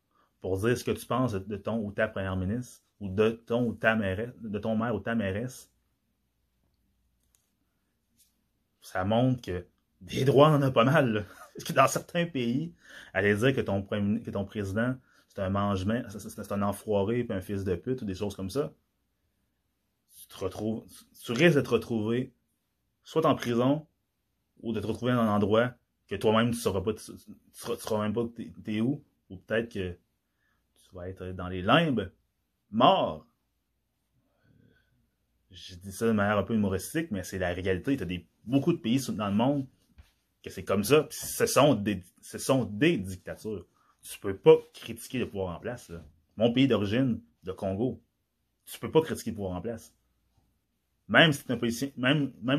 [0.42, 3.66] pour dire ce que tu penses de ton ou ta première ministre, ou de ton
[3.66, 5.72] ou ta mairesse, de ton maire ou ta mairesse,
[8.82, 9.66] ça montre que
[10.02, 11.26] des droits, on en a pas mal.
[11.68, 12.74] Que dans certains pays,
[13.14, 14.96] aller dire que ton, que ton président,
[15.28, 18.50] c'est un mangement, c'est un enfoiré, puis un fils de pute, ou des choses comme
[18.50, 18.74] ça,
[20.20, 20.84] tu te retrouves,
[21.24, 22.34] tu risques de te retrouver
[23.04, 23.86] soit en prison,
[24.62, 25.74] ou de te retrouver dans un endroit
[26.08, 28.26] que toi-même tu sauras pas, tu, ne sauras, même pas
[28.64, 32.12] t'es où, ou peut-être que tu vas être dans les limbes,
[32.72, 33.26] mort.
[35.52, 37.96] Je dis ça de manière un peu humoristique, mais c'est la réalité.
[37.96, 39.68] Tu as des, beaucoup de pays dans le monde
[40.44, 41.08] que c'est comme ça.
[41.10, 43.66] ce sont des, ce sont des dictatures.
[44.02, 45.92] Tu peux pas critiquer le pouvoir en place.
[46.36, 48.02] Mon pays d'origine, le Congo,
[48.66, 49.94] tu peux pas critiquer le pouvoir en place.
[51.08, 51.32] Même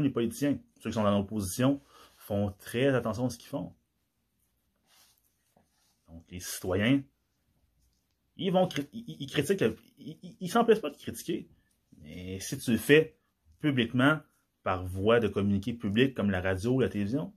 [0.02, 1.80] les politiciens, ceux qui sont dans l'opposition,
[2.16, 3.72] font très attention à ce qu'ils font.
[6.08, 7.02] Donc, les citoyens,
[8.36, 9.64] ils vont ils, critiquent,
[9.98, 11.48] ils, s'empêchent pas de critiquer.
[12.00, 13.16] Mais si tu le fais
[13.60, 14.20] publiquement,
[14.64, 17.32] par voie de communiquer public comme la radio ou la télévision,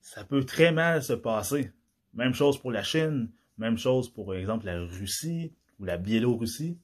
[0.00, 1.70] ça peut très mal se passer.
[2.14, 6.78] Même chose pour la Chine, même chose pour, par exemple, la Russie ou la Biélorussie,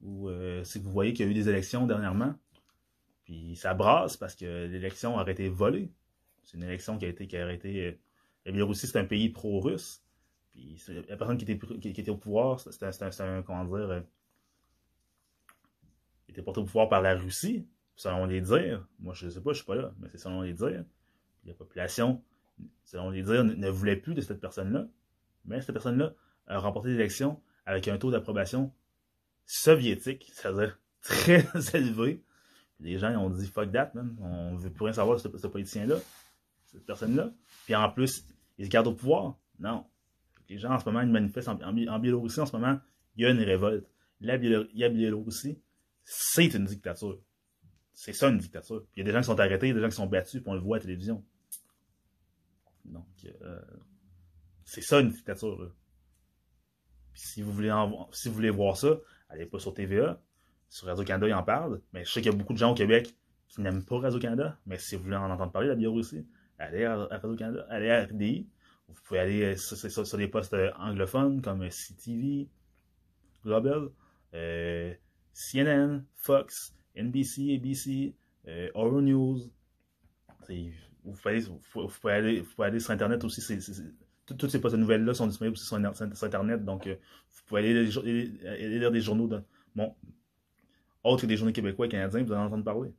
[0.00, 2.34] où euh, si vous voyez qu'il y a eu des élections dernièrement,
[3.24, 5.90] puis ça brasse parce que l'élection aurait été volée.
[6.44, 7.92] C'est une élection qui a été, qui a été, euh,
[8.46, 10.02] la Biélorussie, c'est un pays pro-russe.
[10.52, 14.00] Puis la personne qui était, qui, était au pouvoir, c'était un, comment dire, euh,
[16.28, 18.86] était porté au pouvoir par la Russie, selon les dires.
[18.98, 20.84] Moi, je ne sais pas, je suis pas là, mais c'est selon les dires.
[21.44, 22.22] la population
[22.84, 24.86] selon les dires, ne voulait plus de cette personne-là.
[25.44, 26.14] Mais cette personne-là
[26.46, 28.72] a remporté l'élection avec un taux d'approbation
[29.48, 31.44] soviétique, c'est-à-dire très
[31.74, 32.22] élevé.
[32.80, 34.14] Les gens ont dit fuck that, man.
[34.20, 35.96] On veut plus rien savoir de ce, politicien-là,
[36.66, 37.32] cette personne-là.
[37.64, 38.24] Puis en plus,
[38.58, 39.36] ils se gardent au pouvoir.
[39.58, 39.84] Non.
[40.48, 42.78] Les gens en ce moment, ils manifestent en, Biélorussie en ce moment,
[43.16, 43.88] il y a une révolte.
[44.20, 45.58] La Biélorussie,
[46.04, 47.18] c'est une dictature.
[47.94, 48.82] C'est ça une dictature.
[48.92, 50.50] Puis il y a des gens qui sont arrêtés, des gens qui sont battus, puis
[50.50, 51.24] on le voit à la télévision.
[52.84, 53.06] Donc,
[53.42, 53.60] euh,
[54.64, 55.74] c'est ça une dictature.
[57.14, 57.72] si vous, voulez
[58.12, 58.98] si vous voulez voir ça,
[59.28, 60.20] allez pas sur TVA.
[60.68, 61.80] Sur Radio-Canada, ils en parlent.
[61.92, 63.14] Mais je sais qu'il y a beaucoup de gens au Québec
[63.48, 64.58] qui n'aiment pas Radio-Canada.
[64.66, 66.26] Mais si vous voulez en entendre parler, la Biélorussie,
[66.58, 68.48] allez à Radio-Canada, allez à RDI.
[68.88, 72.48] Vous pouvez aller euh, sur, des postes euh, anglophones comme CTV,
[73.44, 73.90] Global,
[75.32, 78.14] CNN, Fox, NBC, ABC,
[78.46, 79.40] euh, News
[81.04, 83.40] vous pouvez aller, aller, sur Internet aussi.
[84.34, 86.64] Toutes ces nouvelles-là sont disponibles aussi sur, Internet.
[86.64, 86.96] Donc, euh,
[87.30, 87.84] vous pouvez aller,
[88.78, 89.26] lire des journaux.
[89.26, 89.42] De,
[89.74, 89.94] bon,
[91.04, 92.92] autres que des journaux québécois et canadiens, vous allez en entendre parler.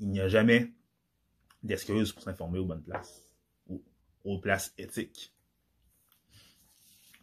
[0.00, 0.72] Il n'y a jamais
[1.62, 3.22] d'excuses pour s'informer aux bonnes places
[3.68, 3.82] ou
[4.24, 5.34] aux places éthiques.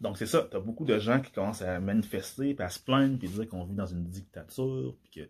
[0.01, 0.47] Donc, c'est ça.
[0.49, 3.47] Tu as beaucoup de gens qui commencent à manifester, puis à se plaindre, puis dire
[3.47, 5.29] qu'on vit dans une dictature, puis que.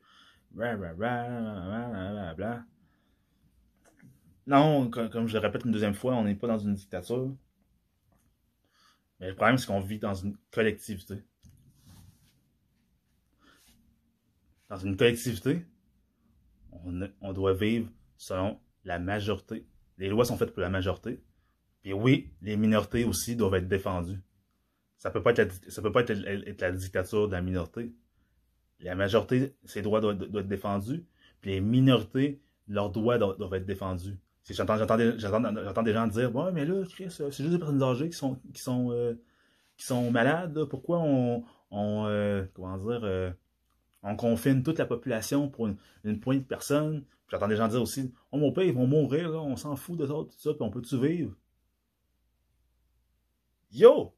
[4.48, 7.36] Non, comme, je le répète une deuxième fois, on n'est pas dans une dictature.
[9.20, 11.24] Mais le problème, c'est qu'on vit dans une collectivité.
[14.70, 15.66] Dans une collectivité,
[17.22, 19.66] on, doit vivre selon la majorité.
[19.98, 21.24] Les lois sont faites pour la majorité.
[21.82, 24.22] Puis oui, les minorités aussi doivent être défendues.
[24.98, 27.96] Ça peut peut pas être, la dictature de la minorité.
[28.80, 31.06] La majorité, ses droits doivent, être défendus.
[31.42, 34.18] Puis les minorités, leurs droits doivent être défendus.
[34.48, 37.82] J'entends, j'entends, des, j'entends, des gens dire Ouais, mais là, Chris, c'est juste des personnes
[37.82, 39.16] âgées qui sont, qui sont, euh,
[39.76, 40.66] qui sont malades.
[40.66, 43.32] Pourquoi on, on euh, comment dire, euh,
[44.04, 47.06] on confine toute la population pour une, une poignée de personnes?
[47.28, 50.06] J'entends des gens dire aussi Oh, mon père, ils vont mourir, on s'en fout de
[50.06, 51.36] ça, tout ça, puis on peut-tu vivre?
[53.72, 54.14] Yo!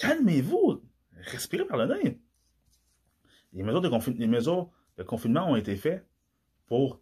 [0.00, 0.82] Calmez-vous!
[1.12, 2.20] Respirez par le nez!
[3.52, 6.04] Les mesures de, les mesures de confinement ont été faites
[6.66, 7.00] pour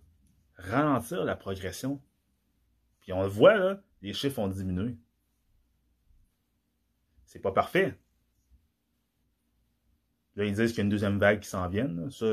[0.59, 2.02] ralentir la progression.
[3.00, 4.96] Puis on le voit, là, les chiffres ont diminué.
[7.24, 7.98] C'est pas parfait.
[10.36, 11.88] Là, ils disent qu'il y a une deuxième vague qui s'en vient.
[12.11, 12.26] Ça,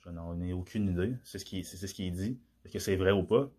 [0.00, 1.16] je n'en ai aucune idée.
[1.22, 2.40] C'est ce qui, ce qui est dit.
[2.64, 3.50] Est-ce que c'est vrai ou pas?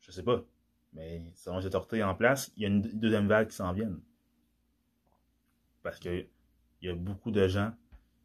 [0.00, 0.44] Je sais pas.
[0.92, 3.98] Mais selon les autorités en place, il y a une deuxième vague qui s'en vient.
[5.82, 6.28] Parce qu'il
[6.82, 7.72] y a beaucoup de gens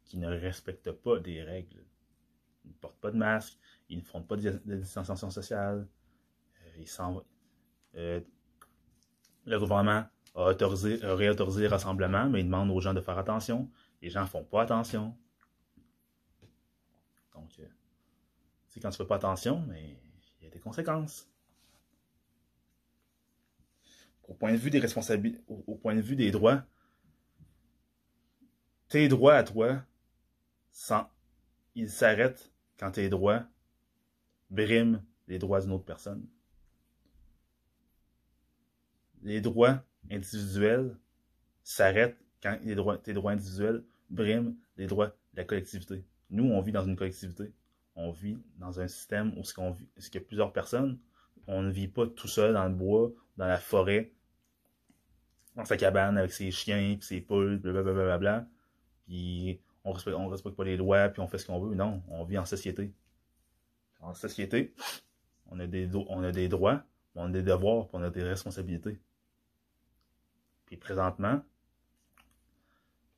[0.04, 1.84] qui ne respectent pas des règles.
[2.64, 3.58] Ils ne portent pas de masque,
[3.92, 5.86] ils ne font pas de, distanciation sociale.
[6.78, 7.18] Euh,
[7.94, 8.20] euh,
[9.44, 13.18] le gouvernement a, autorisé, a réautorisé les rassemblements, mais il demande aux gens de faire
[13.18, 13.70] attention.
[14.00, 15.14] Les gens ne font pas attention.
[17.34, 17.66] Donc, euh,
[18.80, 19.98] quand tu ne fais pas attention, mais
[20.40, 21.28] il y a des conséquences.
[24.26, 26.62] Au point de vue des responsabilités, au point de vue des droits,
[28.88, 29.82] tes droits à toi,
[30.70, 31.10] sans,
[31.74, 33.44] ils s'arrêtent quand tes droits
[34.52, 36.24] briment les droits d'une autre personne.
[39.22, 40.96] Les droits individuels
[41.64, 42.58] s'arrêtent quand
[43.02, 46.04] tes droits individuels briment les droits de la collectivité.
[46.30, 47.52] Nous, on vit dans une collectivité.
[47.94, 50.98] On vit dans un système où vit, qu'il y a plusieurs personnes.
[51.46, 54.12] On ne vit pas tout seul dans le bois, dans la forêt,
[55.56, 58.46] dans sa cabane avec ses chiens, puis ses poules, blablabla.
[59.06, 61.74] Puis on respecte, on respecte pas les lois, puis on fait ce qu'on veut.
[61.74, 62.92] Non, on vit en société.
[64.02, 64.74] En société,
[65.46, 66.84] on a des, on a des droits,
[67.14, 69.00] on a des devoirs, puis on a des responsabilités.
[70.66, 71.42] Puis présentement,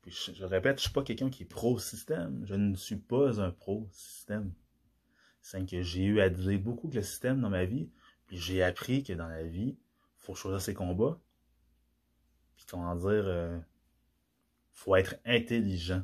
[0.05, 2.45] puis je, répète, je suis pas quelqu'un qui est pro-système.
[2.45, 4.53] Je ne suis pas un pro-système.
[5.41, 7.89] C'est que j'ai eu à dire beaucoup que le système dans ma vie,
[8.27, 11.19] puis j'ai appris que dans la vie, il faut choisir ses combats.
[12.55, 13.59] Puis comment dire, euh,
[14.73, 16.03] faut être intelligent.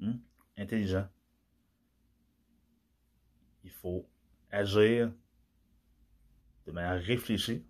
[0.00, 0.16] Hmm?
[0.56, 1.08] Intelligent.
[3.68, 4.06] Il faut
[4.50, 5.12] agir
[6.66, 7.62] de manière réfléchie,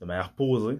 [0.00, 0.78] de manière posée.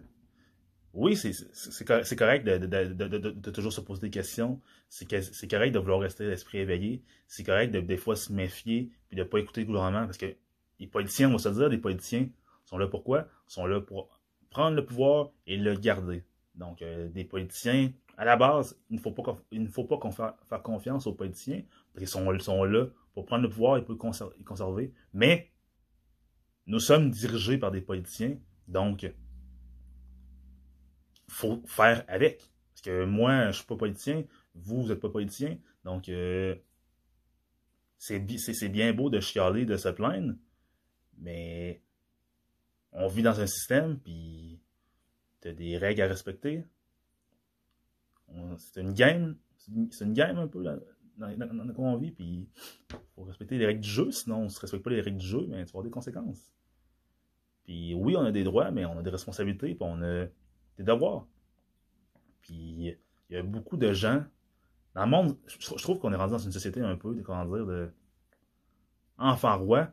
[0.94, 4.58] Oui, c'est correct de, de, de, toujours se poser des questions.
[4.88, 5.06] C'est
[5.48, 7.04] correct de vouloir rester l'esprit éveillé.
[7.26, 10.16] C'est correct de des fois se méfier puis de ne pas écouter le gouvernement parce
[10.16, 10.34] que
[10.78, 12.28] les politiciens, on va se dire, les politiciens
[12.64, 13.28] sont là pour quoi?
[13.46, 16.24] sont là pour prendre le pouvoir et le garder.
[16.54, 21.14] Donc, euh, des politiciens à la base, il ne faut pas, il faire, confiance aux
[21.14, 21.62] politiciens,
[21.94, 24.92] parce qu'ils sont, sont, là pour prendre le pouvoir et pour le conserver.
[25.14, 25.50] Mais
[26.66, 28.36] nous sommes dirigés par des politiciens,
[28.68, 29.14] donc il
[31.28, 32.50] faut faire avec.
[32.74, 36.54] Parce que moi, je ne suis pas politicien, vous, vous n'êtes pas politicien, donc euh,
[37.96, 38.18] c'est
[38.68, 40.34] bien beau de chialer, de se plaindre,
[41.16, 41.80] mais
[42.92, 44.60] on vit dans un système, puis
[45.40, 46.66] tu as des règles à respecter,
[48.58, 49.36] c'est une game.
[49.90, 50.78] C'est une game un peu là,
[51.18, 52.12] dans, quoi on vit.
[52.12, 52.48] Puis
[53.14, 54.10] faut respecter les règles du jeu.
[54.10, 55.90] Sinon, on ne se respecte pas les règles du jeu, mais tu vas avoir des
[55.90, 56.52] conséquences.
[57.64, 60.26] Puis oui, on a des droits, mais on a des responsabilités, puis on a
[60.76, 61.26] des devoirs.
[62.42, 62.96] Puis
[63.28, 64.24] il y a beaucoup de gens.
[64.94, 67.66] Dans le monde, je, trouve qu'on est rendu dans une société un peu, comment dire,
[67.66, 67.90] de
[69.18, 69.92] enfant roi.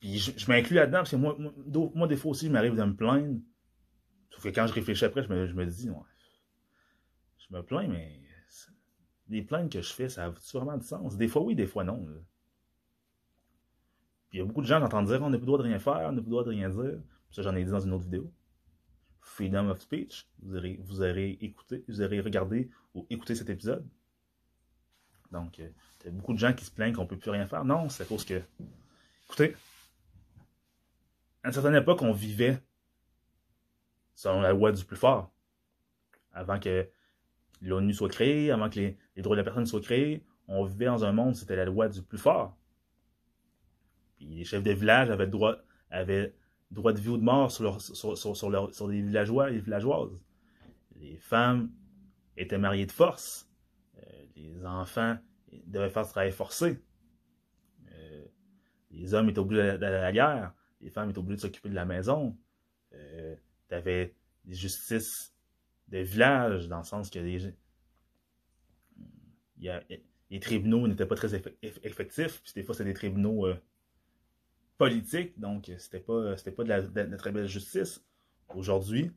[0.00, 1.36] Puis je, m'inclus là-dedans, parce que moi,
[1.94, 3.38] moi, des fois aussi, il m'arrive de me plaindre.
[4.30, 5.96] Sauf que quand je réfléchis après, je me, je me dis, ouais,
[7.48, 8.20] je me plains, mais
[9.28, 11.16] les plaintes que je fais, ça a vraiment du sens.
[11.16, 12.06] Des fois oui, des fois non.
[14.28, 15.58] Puis il y a beaucoup de gens qui entendent dire on n'a plus le droit
[15.58, 17.00] de rien faire, on n'a plus le droit de rien dire.
[17.30, 18.32] Ça, j'en ai dit dans une autre vidéo.
[19.20, 20.28] Freedom of speech.
[20.42, 23.86] Vous aurez, vous aurez écouté, vous aurez regardé ou écouté cet épisode.
[25.32, 25.64] Donc, il
[26.04, 27.64] y a beaucoup de gens qui se plaignent qu'on ne peut plus rien faire.
[27.64, 28.40] Non, c'est à cause que.
[29.26, 29.56] Écoutez,
[31.42, 32.62] à une certaine époque, on vivait
[34.14, 35.32] selon la loi du plus fort.
[36.32, 36.88] Avant que
[37.60, 41.04] l'ONU soit créée, avant que les, droits de la personne soient créés, on vivait dans
[41.04, 42.56] un monde où c'était la loi du plus fort.
[44.16, 45.56] Puis les chefs de village avaient droit,
[45.90, 46.34] avaient
[46.70, 47.78] droit de vie ou de mort sur,
[48.88, 50.18] les villageois et les villageoises.
[50.96, 51.70] Les femmes
[52.36, 53.50] étaient mariées de force.
[53.98, 55.18] Euh, les enfants
[55.66, 56.82] devaient faire ce travail forcé.
[57.90, 58.24] Euh,
[58.90, 60.54] Les hommes étaient obligés d'aller à la guerre.
[60.80, 62.36] Les femmes étaient obligées de s'occuper de la maison.
[62.94, 63.34] Euh,
[63.68, 65.35] tu avais des justices
[65.88, 67.54] de village, dans le sens que les,
[69.58, 69.82] y a,
[70.30, 72.42] les tribunaux n'étaient pas très effectifs.
[72.42, 73.56] Puis des fois, c'était des tribunaux euh,
[74.78, 75.38] politiques.
[75.38, 78.04] Donc, c'était pas, c'était pas de la, très belle justice.
[78.54, 79.10] Aujourd'hui,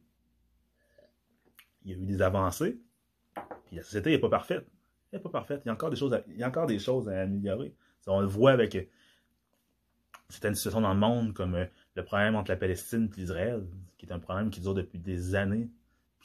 [1.84, 2.80] il y a eu des avancées.
[3.66, 4.68] Puis la société n'est pas parfaite.
[5.12, 5.62] Pas parfaite.
[5.66, 7.74] Il y a encore des choses à, il y a encore des choses à améliorer.
[8.06, 8.84] On le voit avec euh,
[10.30, 11.66] certaines situations dans le monde, comme euh,
[11.96, 13.66] le problème entre la Palestine et l'Israël,
[13.98, 15.70] qui est un problème qui dure depuis des années,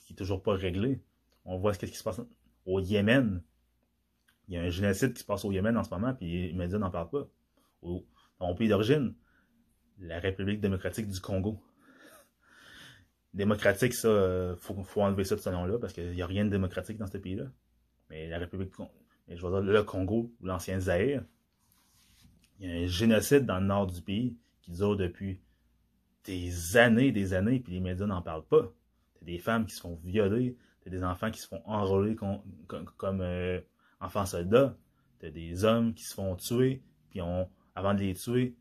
[0.05, 1.01] qui n'est toujours pas réglé.
[1.45, 2.21] On voit ce qui se passe
[2.67, 3.43] au Yémen.
[4.49, 6.53] Il y a un génocide qui se passe au Yémen en ce moment, puis les
[6.53, 7.27] médias n'en parlent pas.
[7.83, 8.03] dans
[8.41, 9.15] mon pays d'origine,
[9.99, 11.61] la République démocratique du Congo.
[13.33, 16.45] Démocratique, ça, euh, faut, faut, enlever ça de ce nom-là, parce qu'il n'y a rien
[16.45, 17.47] de démocratique dans ce pays-là.
[18.11, 18.73] Mais la République,
[19.29, 21.25] je veux dire, le Congo, ou l'ancien Zaïre,
[22.59, 25.41] il y a un génocide dans le nord du pays qui dure depuis
[26.25, 28.73] des années, des années, puis les médias n'en parlent pas.
[29.25, 33.61] Des femmes qui se font violer, t'as des enfants qui se font enrôler comme, euh,
[34.01, 34.77] enfants soldats,
[35.19, 37.21] t'as des hommes qui se font tuer, puis
[37.75, 38.55] avant de les tuer,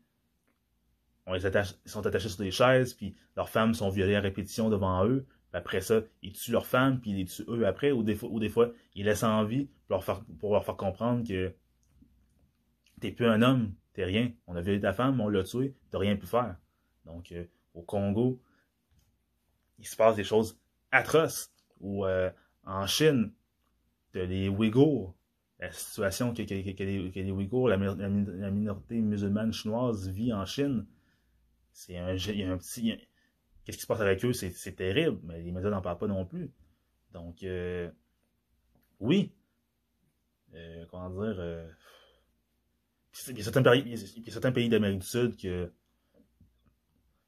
[1.26, 4.68] on les ils sont attachés sur des chaises, puis leurs femmes sont violées à répétition
[4.68, 5.26] devant eux.
[5.50, 8.14] Puis après ça, ils tuent leurs femmes, puis ils les tuent eux après, ou des
[8.14, 11.54] fois, ils laissent en vie pour leur faire, pour leur faire comprendre que
[13.00, 14.32] t'es plus un homme, t'es rien.
[14.46, 16.56] On a violé ta femme, on l'a tué, t'as rien pu faire.
[17.06, 17.44] Donc, euh,
[17.74, 18.40] au Congo,
[19.78, 20.58] il se passe des choses
[20.90, 21.50] atroces.
[21.80, 22.30] Ou euh,
[22.64, 23.32] en Chine,
[24.12, 25.14] t'as les Ouïghours,
[25.58, 30.86] la situation que, que, que, les, Ouïghours, la, minorité musulmane chinoise vit en Chine,
[31.72, 32.96] c'est un, il y a un petit.
[33.64, 34.32] Qu'est-ce qui se passe avec eux?
[34.32, 36.50] C'est terrible, mais les médias n'en parlent pas non plus.
[37.12, 37.90] Donc, euh,
[39.00, 39.32] oui.
[40.90, 41.66] comment dire
[43.28, 45.48] il y a certains pays, d'Amérique du Sud qui,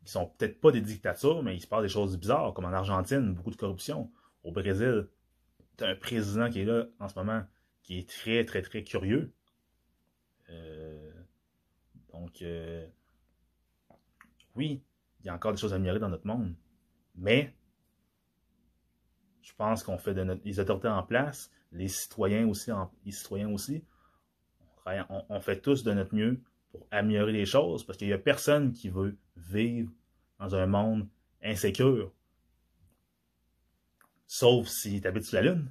[0.07, 2.73] qui sont peut-être pas des dictatures, mais il se passe des choses bizarres, comme en
[2.73, 4.11] Argentine, beaucoup de corruption.
[4.45, 5.09] Au Brésil,
[5.77, 7.43] tu as un président qui est là en ce moment
[7.83, 9.33] qui est très, très, très curieux.
[10.49, 11.11] Euh,
[12.13, 12.87] donc, euh,
[14.55, 14.83] oui,
[15.21, 16.55] il y a encore des choses à améliorer dans notre monde,
[17.17, 17.53] mais
[19.43, 22.71] je pense qu'on fait de notre, les autorités en place, les citoyens aussi,
[23.05, 23.85] les citoyens aussi,
[25.29, 26.41] on, fait tous de notre mieux
[26.91, 29.91] améliorer les choses parce qu'il n'y a personne qui veut vivre
[30.39, 31.09] dans un monde
[31.43, 32.13] insécure.
[34.27, 35.71] Sauf si tu habites sur la Lune.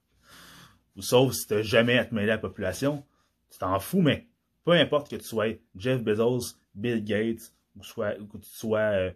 [0.96, 3.04] Ou sauf si tu n'as jamais à te mêler à la population.
[3.50, 4.26] Tu t'en fous, mais
[4.64, 9.12] peu importe que tu sois Jeff Bezos, Bill Gates, ou, que tu sois euh,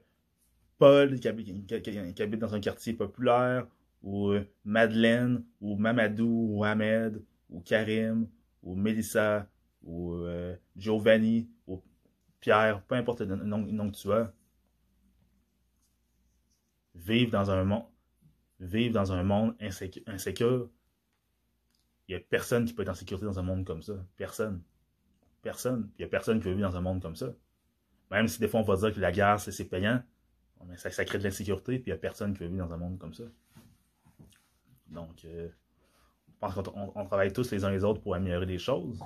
[0.78, 3.66] Paul qui habite, dans un quartier populaire,
[4.02, 8.28] ou euh, Madeleine, ou Mamadou, ou Ahmed, ou Karim,
[8.62, 9.46] ou Melissa,
[9.82, 11.82] ou euh, Giovanni, ou
[12.40, 14.32] Pierre, peu importe le nom, que tu as,
[16.94, 17.84] vivre dans un monde,
[18.58, 20.70] vivre dans un monde insécure,
[22.08, 23.94] il n'y a personne qui peut être en sécurité dans un monde comme ça.
[24.16, 24.62] Personne.
[25.42, 25.90] Personne.
[25.96, 27.32] Il n'y a personne qui veut vivre dans un monde comme ça.
[28.10, 30.02] Même si des fois on va dire que la guerre, c'est payant,
[30.76, 32.78] ça, ça crée de l'insécurité, puis il n'y a personne qui veut vivre dans un
[32.78, 33.24] monde comme ça.
[34.88, 35.48] Donc, euh,
[36.40, 39.00] pense qu'on travaille tous les uns les autres pour améliorer les choses.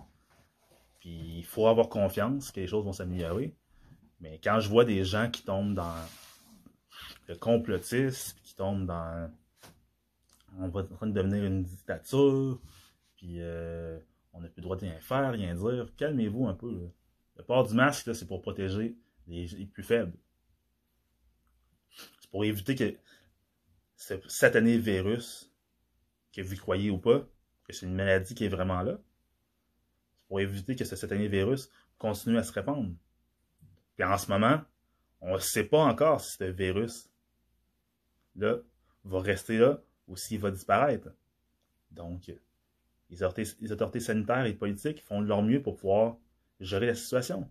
[1.05, 3.55] Puis il faut avoir confiance que les choses vont s'améliorer.
[4.21, 5.97] Mais quand je vois des gens qui tombent dans
[7.29, 9.31] le complotisme, qui tombent dans
[10.59, 12.59] on va en train de devenir une dictature,
[13.17, 13.99] puis euh,
[14.33, 16.89] on n'a plus le droit de rien faire, rien dire, calmez-vous un peu.
[17.37, 18.97] Le port du masque, c'est pour protéger
[19.27, 20.17] les, plus faibles.
[22.19, 22.95] C'est pour éviter que
[23.97, 25.53] ce satané virus
[26.33, 27.29] que vous croyez ou pas,
[27.65, 28.99] que c'est une maladie qui est vraiment là.
[30.35, 32.93] Pour éviter que ce satané virus continue à se répandre.
[33.95, 34.61] Puis en ce moment,
[35.21, 37.07] on ne sait pas encore si ce virus-là
[39.05, 41.07] va rester là ou s'il va disparaître.
[41.93, 42.33] Donc,
[43.11, 46.17] les autorités, sanitaires et politiques font de leur mieux pour pouvoir
[46.59, 47.49] gérer la situation.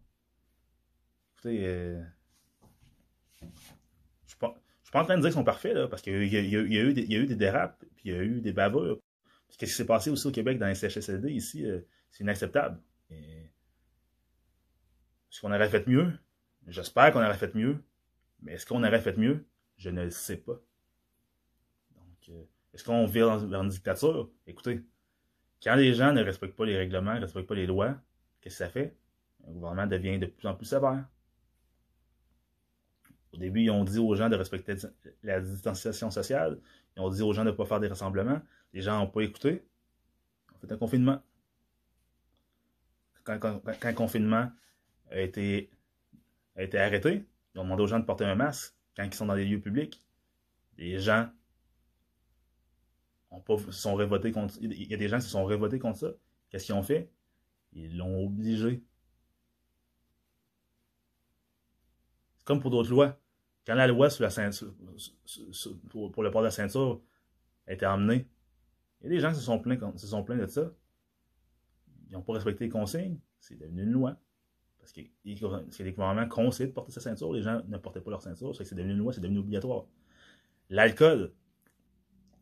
[1.36, 2.04] Écoutez, euh,
[3.40, 3.52] je ne
[4.26, 4.58] suis pas
[4.96, 7.86] en train de dire qu'ils sont parfaits, là, parce qu'il y, a eu des dérapes,
[7.96, 9.00] puis il y a eu des bavures.
[9.48, 11.80] ce qui s'est passé aussi au Québec dans les CHSLD, ici, euh,
[12.14, 12.80] c'est inacceptable.
[13.09, 13.49] Est-ce
[15.41, 16.14] qu'on aurait fait mieux?
[16.68, 17.84] J'espère qu'on aurait fait mieux.
[18.43, 19.45] Mais est-ce qu'on aurait fait mieux?
[19.78, 20.59] Je ne le sais pas.
[21.95, 22.43] Donc, euh,
[22.74, 24.30] est-ce qu'on vit dans, une dictature?
[24.45, 24.84] Écoutez,
[25.64, 27.97] quand les gens ne respectent pas les règlements, ne respectent pas les lois,
[28.41, 28.95] qu'est-ce que ça fait?
[29.47, 31.05] Le gouvernement devient de plus en plus sévère.
[33.34, 34.76] Au début, ils ont dit aux gens de respecter
[35.24, 36.59] la distanciation sociale.
[36.95, 38.39] Ils ont dit aux gens de ne pas faire des rassemblements.
[38.72, 39.66] Les gens n'ont pas écouté.
[40.53, 41.24] On fait un confinement.
[43.24, 43.40] Quand,
[43.82, 44.52] un confinement
[45.12, 45.70] a été,
[46.58, 47.26] arrêté.
[47.54, 49.62] Ils ont demandé aux gens de porter un masque quand ils sont dans des lieux
[49.62, 50.02] publics.
[50.78, 51.30] Les gens
[53.32, 56.12] ont sont révoltés contre Il y a des gens qui se sont révoltés contre ça.
[56.50, 57.12] Qu'est-ce qu'ils ont fait?
[57.74, 58.84] Ils l'ont obligé.
[62.38, 63.20] C'est comme pour d'autres lois.
[63.66, 64.74] Quand la loi sur la ceinture,
[65.90, 67.02] pour, le port de la ceinture
[67.66, 68.28] a été emmenée,
[69.00, 70.72] il y a des gens qui se sont plaints de ça.
[72.14, 73.18] Ils n'ont pas respecté les consignes.
[73.39, 74.16] C'est devenu une loi.
[74.80, 77.34] Parce que, les gouvernements conseillent de porter sa ceinture.
[77.34, 78.55] Les gens ne portaient pas leur ceinture.
[78.55, 79.86] C'est devenu une loi, c'est devenu obligatoire.
[80.70, 81.34] L'alcool.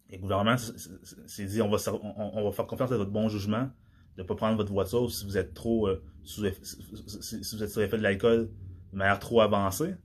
[0.10, 3.70] Les gouvernements s'est dit on va, faire confiance à votre bon jugement
[4.18, 8.52] de ne pas prendre votre voiture si vous êtes trop euh, sur l'effet de l'alcool
[8.92, 9.96] de manière trop avancée.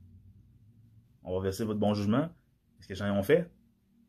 [1.24, 2.28] On va verser votre bon jugement.
[2.78, 3.50] Ce que les gens ont fait,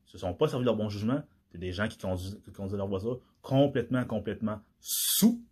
[0.04, 1.24] ils ne se sont pas servis de leur bon jugement.
[1.58, 2.40] Des gens qui conduisent,
[2.74, 5.44] leur voiture complètement, complètement sous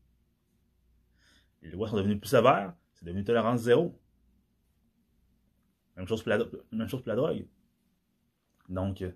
[1.65, 3.99] les lois sont devenues plus sévères, c'est devenu tolérance zéro.
[5.97, 6.37] Même chose pour la,
[6.71, 7.47] même chose pour la drogue.
[8.69, 9.11] Donc, euh,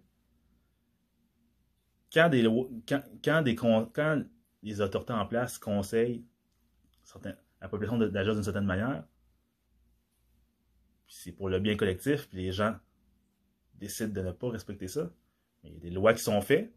[2.12, 2.44] quand, des,
[2.88, 4.24] quand, quand, des, quand
[4.64, 6.26] les autorités en place conseillent
[7.04, 9.06] certains, la population d'agir d'une certaine manière,
[11.08, 12.76] c'est pour le bien collectif, puis les gens
[13.76, 15.12] décident de ne pas respecter ça,
[15.64, 16.74] il y a des lois qui sont faites,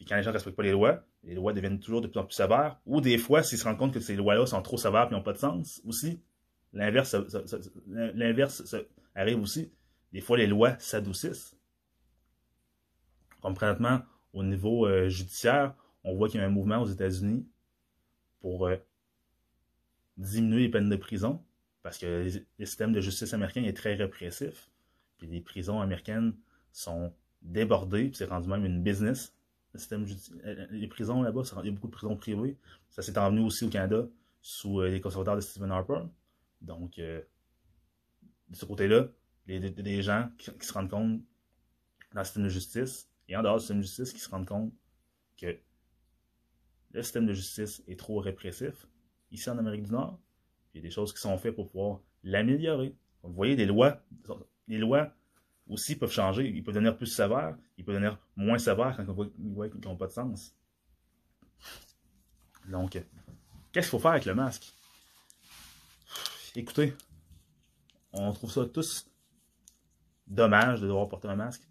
[0.00, 2.18] puis quand les gens ne respectent pas les lois, les lois deviennent toujours de plus
[2.18, 2.80] en plus sévères.
[2.86, 5.22] Ou des fois, s'ils se rendent compte que ces lois-là sont trop sévères et n'ont
[5.22, 6.22] pas de sens, aussi,
[6.72, 7.14] l'inverse
[9.14, 9.70] arrive aussi.
[10.14, 11.54] Des fois, les lois s'adoucissent.
[13.42, 14.00] Comme présentement,
[14.32, 17.46] au niveau euh, judiciaire, on voit qu'il y a un mouvement aux États-Unis
[18.40, 18.76] pour euh,
[20.16, 21.44] diminuer les peines de prison,
[21.82, 22.26] parce que
[22.58, 24.70] le système de justice américain est très répressif.
[25.18, 26.34] Puis les prisons américaines
[26.72, 29.34] sont débordées, puis c'est rendu même une business
[29.78, 30.06] système
[30.44, 32.56] euh, les prisons là-bas, il y a beaucoup de prisons privées.
[32.90, 34.06] Ça s'est envenu aussi au Canada
[34.42, 36.02] sous euh, les conservateurs de Stephen Harper.
[36.60, 37.22] Donc, euh,
[38.48, 39.08] de ce côté-là,
[39.46, 41.22] il y a des gens qui, se rendent compte
[42.12, 44.46] dans le système de justice et en dehors du système de justice qui se rendent
[44.46, 44.72] compte
[45.36, 45.58] que
[46.92, 48.86] le système de justice est trop répressif
[49.30, 50.18] ici en Amérique du Nord.
[50.74, 52.94] Il y a des choses qui sont faites pour pouvoir l'améliorer.
[53.22, 54.02] Vous voyez, des lois,
[54.66, 55.14] les lois
[55.70, 56.48] aussi peuvent changer.
[56.48, 59.04] Ils peuvent devenir plus sévères, ils peuvent devenir moins sévères quand
[59.38, 60.54] ils voient qu'ils n'ont pas de sens.
[62.68, 62.90] Donc,
[63.72, 64.72] qu'est-ce qu'il faut faire avec le masque?
[66.54, 66.94] Écoutez,
[68.12, 69.08] on trouve ça tous
[70.26, 71.62] dommage de devoir porter un masque.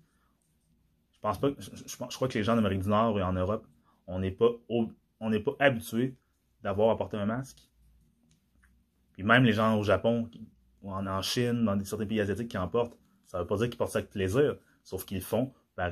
[1.14, 3.68] Je pense pas, je, je, crois que les gens d'Amérique du Nord et en Europe,
[4.08, 6.18] on n'est pas, on n'est pas habitués
[6.62, 7.60] d'avoir à porter un masque.
[9.14, 10.30] Puis même les gens au Japon,
[10.82, 12.98] ou en, Chine, dans certains pays asiatiques qui en portent,
[13.30, 15.92] ça ne veut pas dire qu'ils portent ça avec plaisir, sauf qu'ils font par,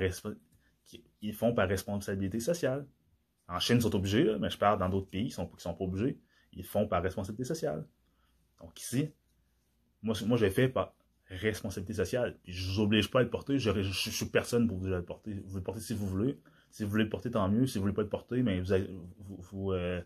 [1.21, 2.88] ils font par responsabilité sociale.
[3.47, 5.83] En Chine, ils sont obligés, mais je parle dans d'autres pays qui sont, sont pas
[5.83, 6.19] obligés.
[6.53, 7.85] Ils font par responsabilité sociale.
[8.59, 9.11] Donc ici,
[10.01, 10.95] moi, moi j'ai fait par
[11.27, 12.39] responsabilité sociale.
[12.41, 13.59] Puis je vous oblige pas à le porter.
[13.59, 15.35] Je, je, suis personne pour vous le porter.
[15.45, 16.39] Vous le portez si vous voulez.
[16.71, 17.67] Si vous voulez le porter, tant mieux.
[17.67, 20.01] Si vous voulez pas le porter, mais vous, vous, euh,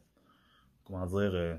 [0.83, 1.55] comment dire, euh,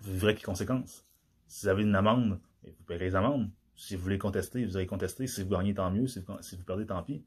[0.00, 1.06] vous vivrez avec les conséquences.
[1.46, 3.50] Si vous avez une amende, vous paierez les amendes.
[3.74, 5.26] Si vous voulez contester, vous allez contester.
[5.26, 6.06] Si vous gagnez, tant mieux.
[6.06, 7.24] Si vous, perdez, tant pis.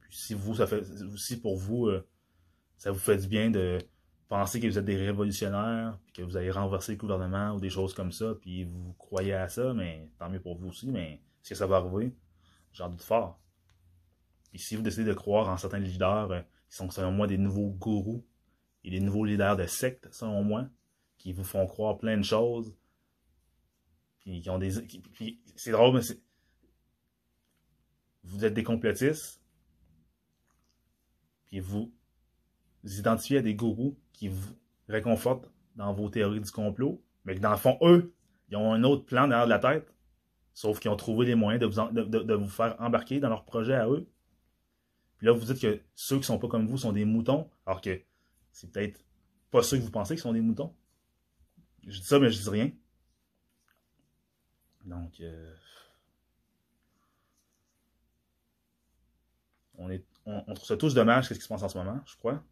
[0.00, 0.84] Puis si vous, ça fait,
[1.16, 2.06] si pour vous, euh,
[2.76, 3.78] ça vous fait du bien de
[4.28, 7.70] penser que vous êtes des révolutionnaires, puis que vous allez renverser le gouvernement ou des
[7.70, 10.90] choses comme ça, puis vous croyez à ça, mais tant mieux pour vous aussi.
[10.90, 11.12] Mais
[11.42, 12.14] est-ce que ça va arriver?
[12.72, 13.38] J'en doute fort.
[14.50, 17.38] Puis si vous décidez de croire en certains leaders euh, qui sont selon moi des
[17.38, 18.24] nouveaux gourous
[18.82, 20.68] et des nouveaux leaders de sectes, selon moi,
[21.18, 22.74] qui vous font croire plein de choses,
[24.24, 24.72] qui ont des.
[25.56, 26.20] c'est drôle, mais c'est.
[28.24, 29.42] Vous êtes des complotistes,
[31.44, 31.92] puis vous,
[32.82, 34.56] vous identifiez à des gourous qui vous
[34.88, 38.14] réconfortent dans vos théories du complot, mais que dans le fond, eux,
[38.48, 39.94] ils ont un autre plan derrière la tête,
[40.54, 43.74] sauf qu'ils ont trouvé les moyens de vous, de, vous faire embarquer dans leur projet
[43.74, 44.08] à eux.
[45.18, 47.82] Puis là, vous dites que ceux qui sont pas comme vous sont des moutons, alors
[47.82, 48.00] que
[48.52, 49.04] c'est peut-être
[49.50, 50.74] pas ceux que vous pensez qui sont des moutons.
[51.86, 52.70] Je dis ça, mais je dis rien.
[54.84, 55.54] Donc, euh,
[59.78, 62.16] on, est, on, trouve ça tous dommage, ce qui se passe en ce moment, je
[62.16, 62.42] crois.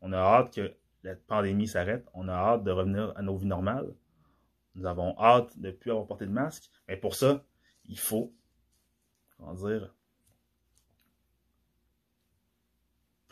[0.00, 2.08] On a hâte que la pandémie s'arrête.
[2.14, 3.94] On a hâte de revenir à nos vies normales.
[4.74, 6.70] Nous avons hâte de ne plus avoir porté de masque.
[6.88, 7.44] Mais pour ça,
[7.86, 8.32] il faut,
[9.36, 9.94] comment dire,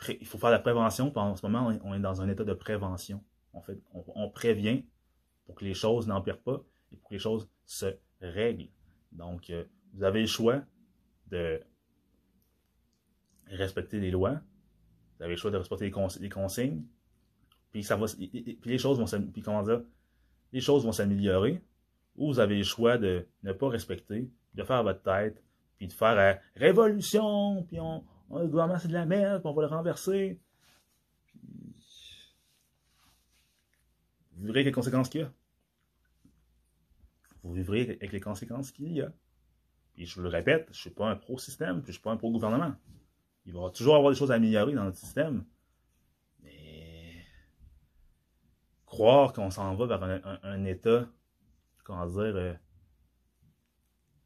[0.07, 1.11] il faut faire la prévention.
[1.17, 3.23] En ce moment, on est dans un état de prévention.
[3.53, 4.85] En fait, on, on prévient
[5.45, 6.61] pour que les choses n'empirent pas
[6.91, 8.67] et pour que les choses se règles.
[9.11, 9.63] Donc, euh,
[9.93, 10.61] vous avez le choix
[11.27, 11.61] de
[13.47, 14.41] respecter les lois.
[15.17, 16.83] Vous avez le choix de respecter les, consignes.
[17.71, 19.81] Puis ça va, puis les choses vont, puis comment dire,
[20.51, 21.61] les choses vont s'améliorer.
[22.15, 25.43] ou vous avez le choix de ne pas respecter, de faire votre tête,
[25.77, 29.49] puis de faire euh, révolution, puis on, on, le gouvernement c'est de la merde, puis
[29.49, 30.39] on va le renverser.
[34.39, 35.31] vous vivrez avec les conséquences qu'il y a.
[37.49, 39.11] Vous vivrez avec les conséquences qu'il y a.
[39.95, 42.01] Puis je vous le répète, je ne suis pas un pro-système, puis je ne suis
[42.03, 42.75] pas un pro-gouvernement.
[43.47, 45.43] Il va toujours avoir des choses à améliorer dans notre système.
[46.43, 47.25] Mais
[48.85, 50.03] croire qu'on s'en va vers
[50.43, 51.09] un, État,
[51.83, 52.53] comment dire, euh,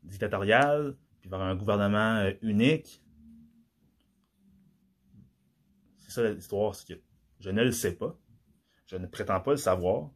[0.04, 3.02] dictatorial, puis vers un gouvernement euh, unique,
[5.96, 6.96] c'est ça l'histoire, que
[7.40, 8.20] je ne le sais pas.
[8.86, 10.12] Je ne prétends pas le savoir.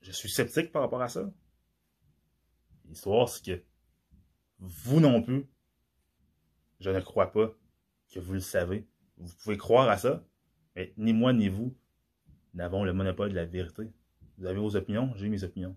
[0.00, 1.30] Je suis sceptique par rapport à ça.
[2.86, 3.62] L'histoire, c'est que
[4.58, 5.46] vous non plus,
[6.80, 7.54] je ne crois pas
[8.10, 8.88] que vous le savez.
[9.18, 10.24] Vous pouvez croire à ça,
[10.74, 11.76] mais ni moi ni vous
[12.54, 13.92] n'avons le monopole de la vérité.
[14.38, 15.76] Vous avez vos opinions, j'ai mes opinions.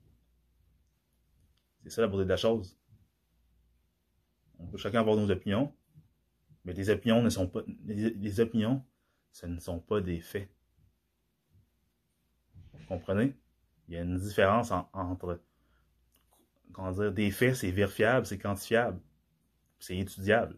[1.84, 2.80] C'est ça la beauté de la chose.
[4.58, 5.76] On peut chacun avoir nos opinions,
[6.64, 7.62] mais des opinions ne sont pas.
[8.40, 8.86] Opinions,
[9.34, 10.50] ce ne sont pas des faits.
[12.74, 13.36] Vous comprenez?
[13.88, 15.40] Il y a une différence entre
[16.74, 19.00] comment dire, des faits, c'est vérifiable, c'est quantifiable,
[19.80, 20.58] c'est étudiable.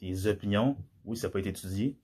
[0.00, 1.98] Des opinions, oui, ça peut être étudié,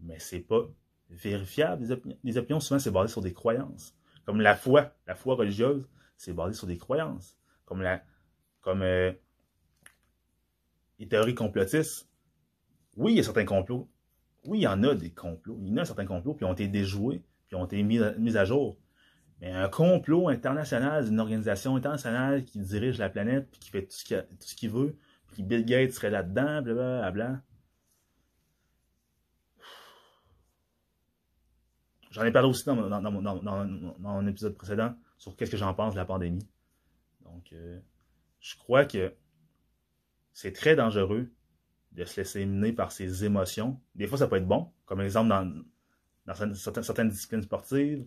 [0.00, 0.68] mais c'est pas
[1.08, 1.82] vérifiable.
[1.82, 3.96] Les opinions, opinions souvent, c'est basé sur des croyances.
[4.26, 7.38] Comme la foi, la foi religieuse, c'est basé sur des croyances.
[7.64, 8.02] Comme la,
[8.60, 9.12] comme euh,
[10.98, 12.08] les théories complotistes.
[12.96, 13.88] Oui, il y a certains complots.
[14.44, 15.58] Oui, il y en a des complots.
[15.62, 18.36] Il y en a certains complots, puis ont été déjoués, puis ont été mis, mis
[18.36, 18.76] à jour.
[19.40, 23.96] Mais un complot international d'une organisation internationale qui dirige la planète, puis qui fait tout
[24.40, 24.96] ce qu'il veut,
[25.32, 27.42] puis Bill Gates serait là-dedans, blablabla.
[32.10, 32.76] J'en ai parlé aussi dans,
[33.98, 36.48] mon épisode précédent sur qu'est-ce que j'en pense de la pandémie.
[37.20, 37.78] Donc, euh,
[38.40, 39.14] je crois que
[40.32, 41.30] c'est très dangereux
[41.92, 43.80] de se laisser mener par ses émotions.
[43.94, 45.62] Des fois, ça peut être bon, comme exemple dans,
[46.26, 48.06] dans certaines, certaines disciplines sportives,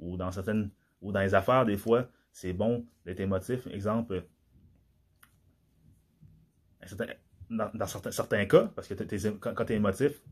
[0.00, 0.70] ou dans certaines
[1.00, 3.66] ou dans les affaires, des fois, c'est bon d'être émotif.
[3.68, 4.24] Exemple,
[7.50, 10.22] dans, certains, certains, cas, parce que quand tu es émotif,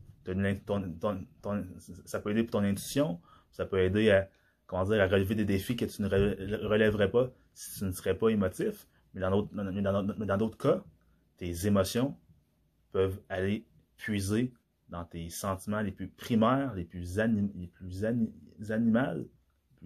[2.05, 3.19] ça peut aider pour ton intuition,
[3.51, 4.29] ça peut aider à,
[4.67, 8.17] comment dire, à relever des défis que tu ne relèverais pas si tu ne serais
[8.17, 8.87] pas émotif.
[9.13, 10.83] Mais dans d'autres cas,
[11.37, 12.15] tes émotions
[12.91, 13.65] peuvent aller
[13.97, 14.53] puiser
[14.89, 18.05] dans tes sentiments les plus primaires, les plus, les plus
[18.71, 19.27] animaux,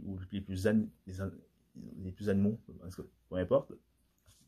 [0.01, 0.67] ou les plus,
[1.05, 2.59] les, plus animaux,
[3.29, 3.73] peu importe.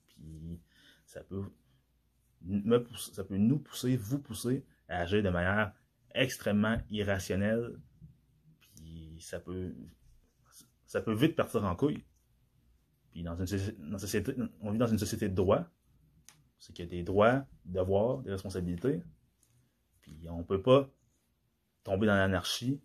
[0.08, 0.60] Puis
[1.06, 1.44] ça peut,
[2.42, 5.74] me ça peut nous pousser, vous pousser à agir de manière
[6.14, 7.80] extrêmement irrationnelle.
[8.76, 9.76] Puis ça peut,
[10.86, 12.04] ça peut vite partir en couille.
[13.12, 15.66] Puis dans une, société, on vit dans une société de droit.
[16.58, 19.02] C'est qu'il y a des droits, devoirs, des responsabilités.
[20.02, 20.90] Puis on ne peut pas
[21.84, 22.82] tomber dans l'anarchie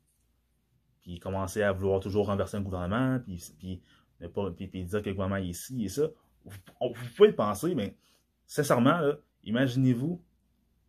[1.03, 3.83] puis commencer à vouloir toujours renverser un gouvernement, puis, puis,
[4.29, 6.09] pas, puis, dire que le gouvernement est ici et ça.
[6.45, 6.57] Vous,
[7.17, 7.97] pouvez le penser, mais
[8.47, 9.01] sincèrement,
[9.45, 10.23] imaginez-vous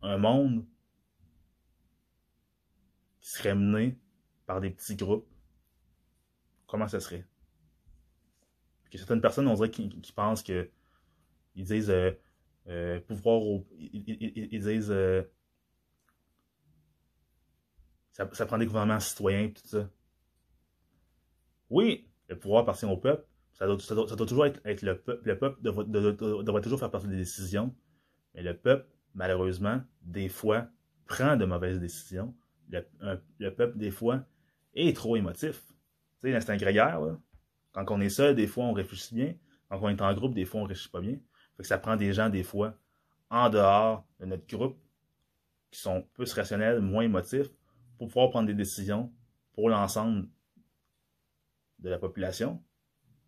[0.02, 0.64] un monde
[3.20, 3.98] qui serait mené
[4.46, 5.26] par des petits groupes.
[6.66, 7.24] Comment ça serait?
[8.90, 10.70] Que certaines personnes, on dirait, qui, pensent que
[11.54, 12.12] ils disent euh,
[12.68, 13.40] euh, pouvoir
[13.78, 15.22] ils, disent euh,
[18.12, 19.88] ça, prend des gouvernements citoyens tout ça.
[21.72, 23.24] Oui, le pouvoir appartient au peuple.
[23.54, 25.22] Ça doit, toujours être, le peuple.
[25.26, 27.74] Le peuple devrait, toujours faire partie des décisions.
[28.34, 30.68] Mais le peuple, malheureusement, des fois,
[31.06, 32.34] prend de mauvaises décisions.
[32.68, 34.22] Le, peuple, des fois,
[34.74, 35.62] est trop émotif.
[36.20, 37.00] Tu sais, l'instinct grégaire,
[37.72, 39.34] quand on est seul, des fois, on réfléchit bien.
[39.70, 41.16] Quand on est en groupe, des fois, on réfléchit pas bien.
[41.56, 42.74] Fait que ça prend des gens, des fois,
[43.30, 44.78] en dehors de notre groupe,
[45.70, 47.48] qui sont plus rationnels, moins émotifs,
[47.96, 49.10] pour pouvoir prendre des décisions
[49.54, 50.28] pour l'ensemble
[51.82, 52.62] de la population.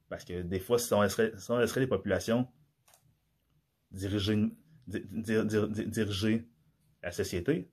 [0.09, 1.33] Parce que des fois, si on laisserait,
[1.81, 2.49] les populations
[3.91, 4.49] diriger,
[7.03, 7.71] la société,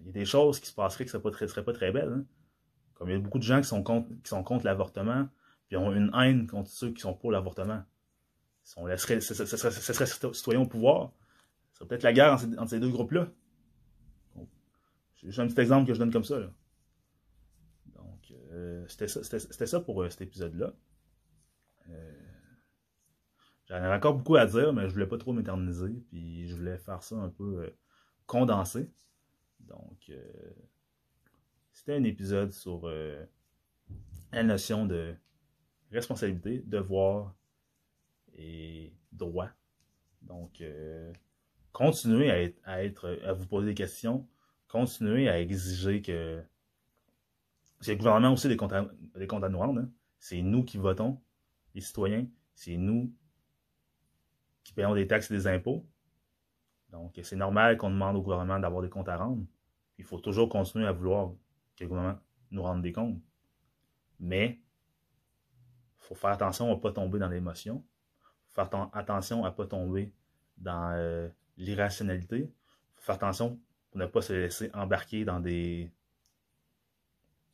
[0.00, 2.12] il y a des choses qui se passeraient qui ne seraient, pas très belles.
[2.12, 2.24] Hein.
[2.94, 5.28] Comme il y a beaucoup de gens qui sont contre, l'avortement,
[5.68, 7.82] puis ont une haine contre ceux qui sont pour l'avortement.
[8.64, 11.12] Si on laisserait, ce serait, citoyen au pouvoir,
[11.72, 13.28] ce serait peut-être la guerre entre, ces deux groupes-là.
[15.20, 16.38] C'est un petit exemple que je donne comme ça.
[16.38, 16.50] Là.
[18.62, 20.72] Euh, c'était ça, pour euh, cet épisode-là.
[21.88, 22.12] Euh,
[23.66, 26.78] j'en avais encore beaucoup à dire, mais je voulais pas trop m'éterniser, puis je voulais
[26.78, 27.74] faire ça un peu
[28.26, 28.90] condensé.
[29.60, 30.10] Donc,
[31.72, 32.88] c'était un épisode sur
[34.32, 35.14] la notion de
[35.90, 37.34] responsabilité, devoir
[38.34, 39.50] et droit.
[40.22, 40.62] Donc,
[41.72, 44.28] continuez à être, à être, à vous poser des questions,
[44.68, 46.42] continuez à exiger que.
[47.82, 48.86] C'est le gouvernement aussi des comptes à,
[49.16, 49.88] des comptes à nous rendre.
[50.20, 51.20] C'est nous qui votons,
[51.74, 52.26] les citoyens.
[52.54, 53.12] C'est nous
[54.62, 55.84] qui payons des taxes et des impôts.
[56.90, 59.44] Donc, c'est normal qu'on demande au gouvernement d'avoir des comptes à rendre.
[59.98, 61.32] Il faut toujours continuer à vouloir
[61.76, 62.20] que le gouvernement
[62.52, 63.20] nous rende des comptes.
[64.20, 64.60] Mais,
[65.98, 67.84] il faut faire attention à ne pas tomber dans l'émotion.
[68.46, 70.12] Faut faire attention à ne pas tomber
[70.56, 72.48] dans euh, l'irrationalité.
[72.94, 73.58] Faut faire attention
[73.90, 75.90] pour ne pas se laisser embarquer dans des,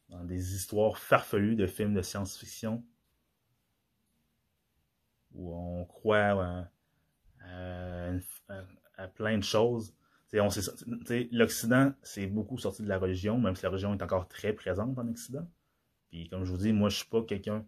[0.09, 2.83] dans des histoires farfelues de films de science-fiction
[5.35, 6.69] où on croit
[7.45, 9.95] à, plein de choses.
[10.33, 14.99] L'Occident, c'est beaucoup sorti de la religion, même si la religion est encore très présente
[14.99, 15.49] en Occident.
[16.11, 17.65] Puis comme je vous dis, moi, je suis pas quelqu'un.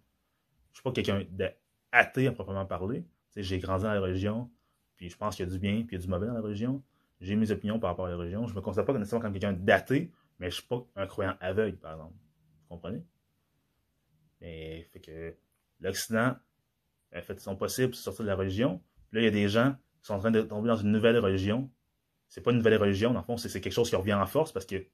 [0.72, 3.06] Je suis pas quelqu'un d'athée à proprement parler.
[3.36, 4.50] J'ai grandi dans la religion,
[4.96, 6.34] puis je pense qu'il y a du bien, puis il y a du mauvais dans
[6.34, 6.82] la religion.
[7.20, 8.46] J'ai mes opinions par rapport à la religion.
[8.46, 11.76] Je me considère pas nécessairement comme quelqu'un d'athée, mais je suis pas un croyant aveugle,
[11.76, 12.14] par exemple.
[12.70, 13.04] Comprenez?
[14.40, 15.34] Mais fait que
[15.80, 16.36] l'Occident
[17.12, 18.80] a fait son possible pour sortir de la religion.
[19.12, 21.18] là, il y a des gens qui sont en train de tomber dans une nouvelle
[21.18, 21.68] religion.
[22.28, 24.52] C'est pas une nouvelle religion, dans le fond, c'est quelque chose qui revient en force
[24.52, 24.86] parce que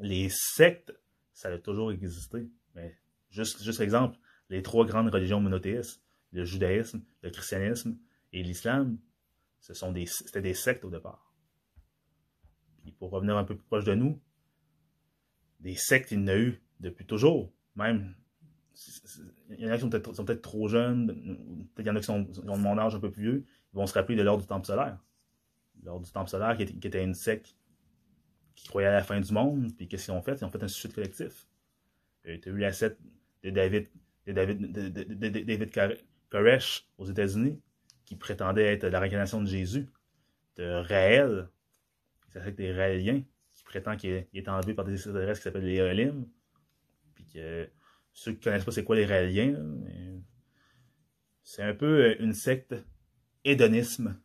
[0.00, 0.92] les sectes,
[1.32, 2.50] ça a toujours existé.
[2.74, 2.98] Mais
[3.30, 4.18] juste, juste exemple,
[4.50, 6.02] les trois grandes religions monothéistes,
[6.32, 7.96] le judaïsme, le christianisme
[8.32, 8.98] et l'islam,
[9.60, 11.32] ce sont des, c'était des sectes au départ.
[12.82, 14.20] Puis pour revenir un peu plus proche de nous,
[15.60, 17.52] des sectes, il y en a eu depuis toujours.
[17.76, 18.14] Même
[19.50, 19.90] il y en a qui sont
[20.24, 21.06] peut-être trop jeunes,
[21.74, 23.76] peut-être il y en a qui, sont, ont mon âge un peu plus vieux, ils
[23.76, 24.98] vont se rappeler de l'ordre du Temple solaire.
[25.82, 27.56] L'ordre du Temple solaire qui était, une secte
[28.54, 30.40] qui croyait à la fin du monde, puis qu'est-ce qu'ils ont fait?
[30.40, 31.46] Ils ont fait un suicide collectif.
[32.24, 33.00] Tu as eu la secte
[33.42, 33.88] de David,
[34.26, 35.70] de David, de, David
[36.28, 37.60] Koresh aux États-Unis,
[38.04, 39.88] qui prétendait être la réincarnation de Jésus.
[40.56, 41.48] De Raël,
[42.34, 43.22] la secte des Raéliens,
[43.68, 46.26] prétend qu'il est enlevé par des extraterrestres qui s'appellent les Eolim,
[47.14, 47.68] puis que
[48.12, 49.62] ceux qui ne connaissent pas c'est quoi les Raéliens,
[51.42, 52.74] c'est un peu euh, une secte
[53.44, 54.20] hédonisme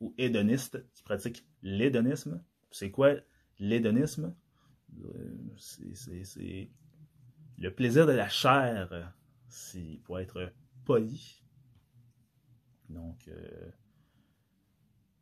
[0.00, 2.42] ou hédoniste qui pratique l'hédonisme.
[2.70, 3.14] C'est quoi
[3.58, 4.34] l'hédonisme?
[5.04, 6.70] Euh, c'est
[7.58, 9.14] le plaisir de la chair,
[10.04, 10.52] pour être
[10.84, 11.42] poli.
[12.88, 13.70] Donc, euh,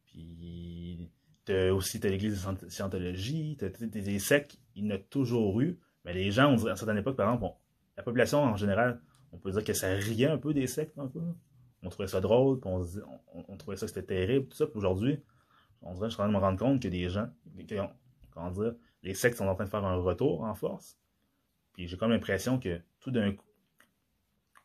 [0.06, 1.10] puis,
[1.52, 6.14] as aussi l'église de Scientologie, t'as des sectes, il y en a toujours eu, mais
[6.14, 7.56] les gens, à une certaine époque, par exemple,
[7.96, 9.00] la population en général,
[9.32, 11.20] on peut dire que ça riait un peu des sectes, un peu.
[11.82, 14.66] On trouvait ça drôle, on, trouvait ça que c'était terrible, tout ça.
[14.66, 15.20] Puis aujourd'hui,
[15.82, 17.28] on dirait, je suis en train de me rendre compte que des gens,
[18.30, 20.98] comment dire, les sectes sont en train de faire un retour en force.
[21.74, 23.44] Puis j'ai comme l'impression que tout d'un coup,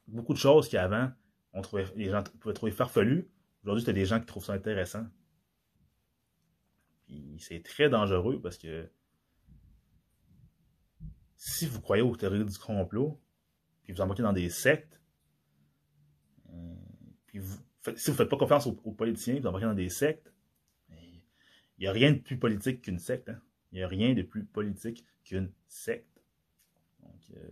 [0.08, 1.12] beaucoup de choses qu'avant,
[1.54, 1.62] on
[1.96, 3.28] les gens pouvaient trouver farfelues,
[3.64, 5.06] aujourd'hui, c'est des gens qui trouvent ça intéressant.
[7.40, 8.90] C'est très dangereux parce que
[11.36, 13.19] si vous croyez aux théories du complot,
[13.84, 14.99] puis vous embarquez dans des sectes,
[16.49, 16.76] euh,
[17.31, 20.34] si vous ne faites pas confiance aux, politiciens, vous embarquez dans des sectes,
[20.90, 23.30] il n'y a rien de plus politique qu'une secte.
[23.30, 23.41] Hein.
[23.72, 26.22] Il n'y a rien de plus politique qu'une secte.
[27.36, 27.49] Euh,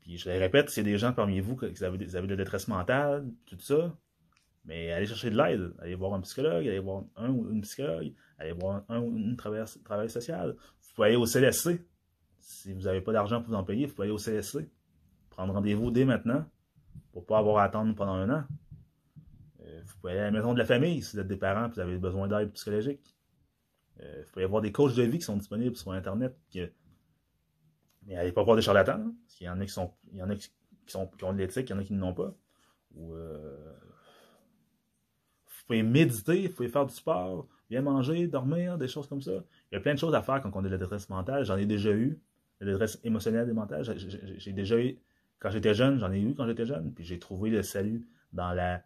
[0.00, 3.30] puis je le répète, a des gens parmi vous qui avez, de la détresse mentale,
[3.46, 3.96] tout ça,
[4.70, 5.74] mais allez chercher de l'aide.
[5.80, 9.36] Allez voir un psychologue, allez voir un ou une psychologue, allez voir un ou une
[9.36, 10.54] travail social.
[10.80, 11.84] Vous pouvez aller au CLSC.
[12.38, 14.70] Si vous n'avez pas d'argent pour vous en payer, vous pouvez aller au CSC.
[15.28, 16.44] Prendre rendez-vous dès maintenant
[17.10, 18.44] pour ne pas avoir à attendre pendant un an.
[19.60, 21.66] Euh, vous pouvez aller à la maison de la famille si vous êtes des parents
[21.66, 23.16] et vous avez besoin d'aide psychologique.
[24.00, 26.38] Euh, vous pouvez avoir des coachs de vie qui sont disponibles sur Internet.
[28.06, 29.00] Mais allez pas voir des charlatans.
[29.00, 29.92] Hein, parce qu'il y en a qui sont.
[30.12, 30.48] Il y en a qui,
[30.86, 32.32] sont, qui ont de l'éthique, il y en a qui ne l'ont pas.
[32.94, 33.74] Ou, euh,
[35.70, 39.44] pouvez méditer, vous pouvez faire du sport, bien manger, dormir, des choses comme ça.
[39.70, 41.44] Il y a plein de choses à faire quand on a de la détresse mentale.
[41.44, 42.18] J'en ai déjà eu
[42.60, 43.84] la détresse émotionnelle et mentale.
[43.96, 44.98] J'ai déjà eu,
[45.38, 48.52] quand j'étais jeune, j'en ai eu quand j'étais jeune, puis j'ai trouvé le salut dans
[48.52, 48.82] la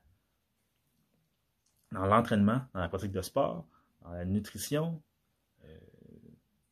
[1.93, 3.69] dans l'entraînement, dans la pratique de sport,
[4.03, 5.01] dans la nutrition,
[5.65, 5.79] euh,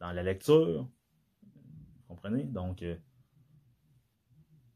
[0.00, 0.88] dans la lecture.
[1.42, 2.42] Vous comprenez?
[2.42, 2.96] Donc, euh,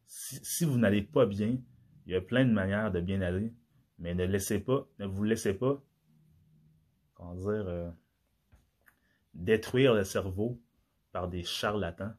[0.06, 1.58] si, vous n'allez pas bien,
[2.06, 3.52] il y a plein de manières de bien aller,
[3.98, 5.82] mais ne laissez pas, ne vous laissez pas,
[7.14, 7.90] comment dire, euh,
[9.34, 10.60] détruire le cerveau
[11.12, 12.12] par des charlatans,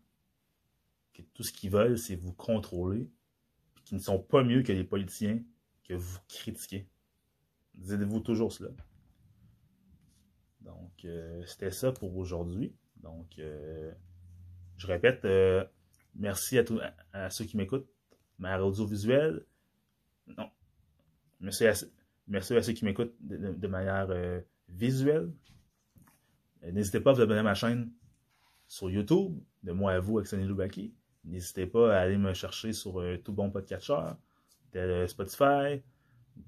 [1.14, 3.02] que tout ce qu'ils veulent, c'est vous contrôler,
[3.78, 5.42] et qui ne sont pas mieux que les politiciens
[5.84, 6.88] que vous critiquez.
[7.76, 8.72] Dites-vous toujours cela.
[10.62, 12.76] Donc, euh, c'était ça pour aujourd'hui.
[12.98, 13.92] Donc, euh,
[14.78, 15.28] je répète,
[16.16, 16.60] merci
[17.14, 17.88] à, ceux qui m'écoutent.
[18.40, 19.46] manière audiovisuelle,
[20.26, 20.50] non.
[21.40, 25.32] Merci à, ceux qui m'écoutent de, manière euh, visuelle.
[26.64, 27.92] Euh, n'hésitez pas à vous abonner à ma chaîne
[28.68, 30.94] sur YouTube, de moi à vous avec Sonny Loubaki.
[31.24, 34.14] N'hésitez pas à aller me chercher sur euh, tout bon podcatcher,
[34.72, 35.82] tel Spotify,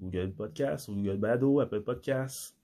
[0.01, 2.55] Google Podcast, Google Bado, Apple Podcast.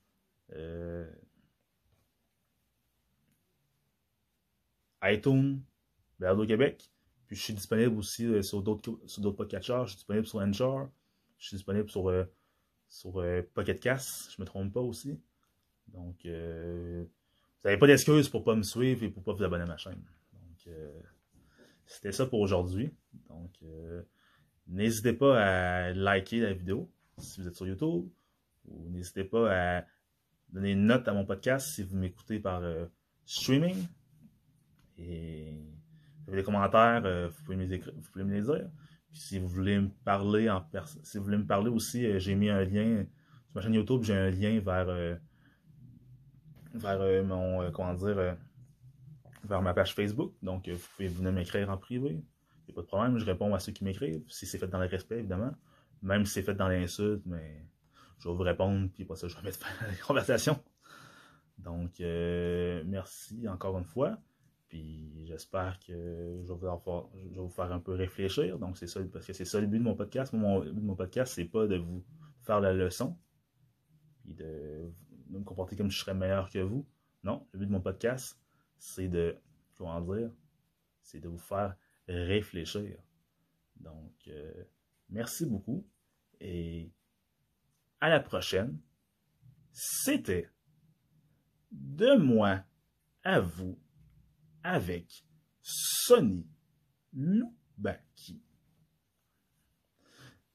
[5.04, 5.62] iTunes,
[6.20, 6.90] Balado Québec.
[7.28, 9.82] Puis je suis disponible aussi sur d'autres sur d'autres podcatchers.
[9.84, 10.90] Je suis disponible sur Anchor.
[11.46, 12.26] Je suis disponible sur, euh,
[12.90, 14.32] sur euh, Pocket Cast.
[14.36, 15.22] Je me trompe pas aussi.
[15.90, 17.08] Donc, vous
[17.64, 20.04] n'avez pas d'excuses pour pas me suivre et pour pas vous abonner à ma chaîne.
[20.34, 20.74] Donc,
[21.86, 22.92] c'était ça pour aujourd'hui.
[23.30, 23.52] Donc,
[24.66, 26.90] n'hésitez pas à liker la vidéo
[27.20, 28.10] si vous êtes sur YouTube.
[28.68, 29.86] Ou n'hésitez pas à
[30.50, 32.64] donner une note à mon podcast si vous m'écoutez par
[33.24, 33.86] streaming.
[34.98, 35.54] Et
[36.26, 38.70] vous avez des commentaires, euh, vous pouvez me les dire.
[39.16, 40.68] Si vous voulez me parler en
[41.04, 43.06] si vous voulez me parler aussi, euh, j'ai mis un lien
[43.48, 45.16] sur ma chaîne YouTube, j'ai un lien vers euh,
[46.74, 48.36] vers mon comment dire
[49.46, 50.34] vers ma page Facebook.
[50.42, 52.10] Donc vous pouvez venir m'écrire en privé.
[52.10, 54.68] Il n'y a pas de problème, je réponds à ceux qui m'écrivent, si c'est fait
[54.68, 55.56] dans le respect, évidemment.
[56.02, 57.66] Même si c'est fait dans l'insulte, mais
[58.20, 60.60] je vais vous répondre, puis pas ça, je vais mettre fin à la conversation.
[61.58, 64.18] Donc, merci encore une fois.
[64.68, 65.94] Puis j'espère que
[66.44, 68.58] je vais, vous faire, un peu réfléchir.
[68.60, 70.34] Donc c'est ça, parce que c'est ça le but de mon podcast.
[70.34, 72.04] Mon, but de mon podcast, c'est pas de vous
[72.44, 73.18] faire la leçon,
[74.24, 74.92] puis de,
[75.30, 76.88] me comporter comme je serais meilleur que vous.
[77.24, 78.40] Non, le but de mon podcast,
[78.78, 79.38] c'est de,
[79.76, 80.32] comment dire,
[81.02, 81.76] c'est de vous faire
[82.08, 82.98] réfléchir.
[83.78, 84.64] Donc, euh,
[85.10, 85.86] merci beaucoup
[86.40, 86.92] et
[88.00, 88.80] à la prochaine.
[89.72, 90.50] C'était
[91.72, 92.64] de moi
[93.24, 93.78] à vous
[94.66, 95.24] avec
[95.62, 96.50] Sonny
[97.14, 98.42] Loubaki.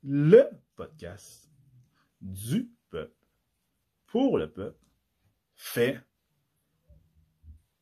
[0.02, 1.48] Le podcast
[2.20, 3.28] du peuple
[4.06, 4.84] pour le peuple
[5.54, 6.00] fait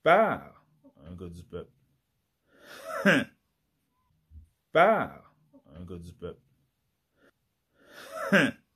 [0.02, 0.66] par
[0.98, 1.72] un gars du peuple.
[4.72, 5.34] par
[5.74, 6.42] un gars du peuple.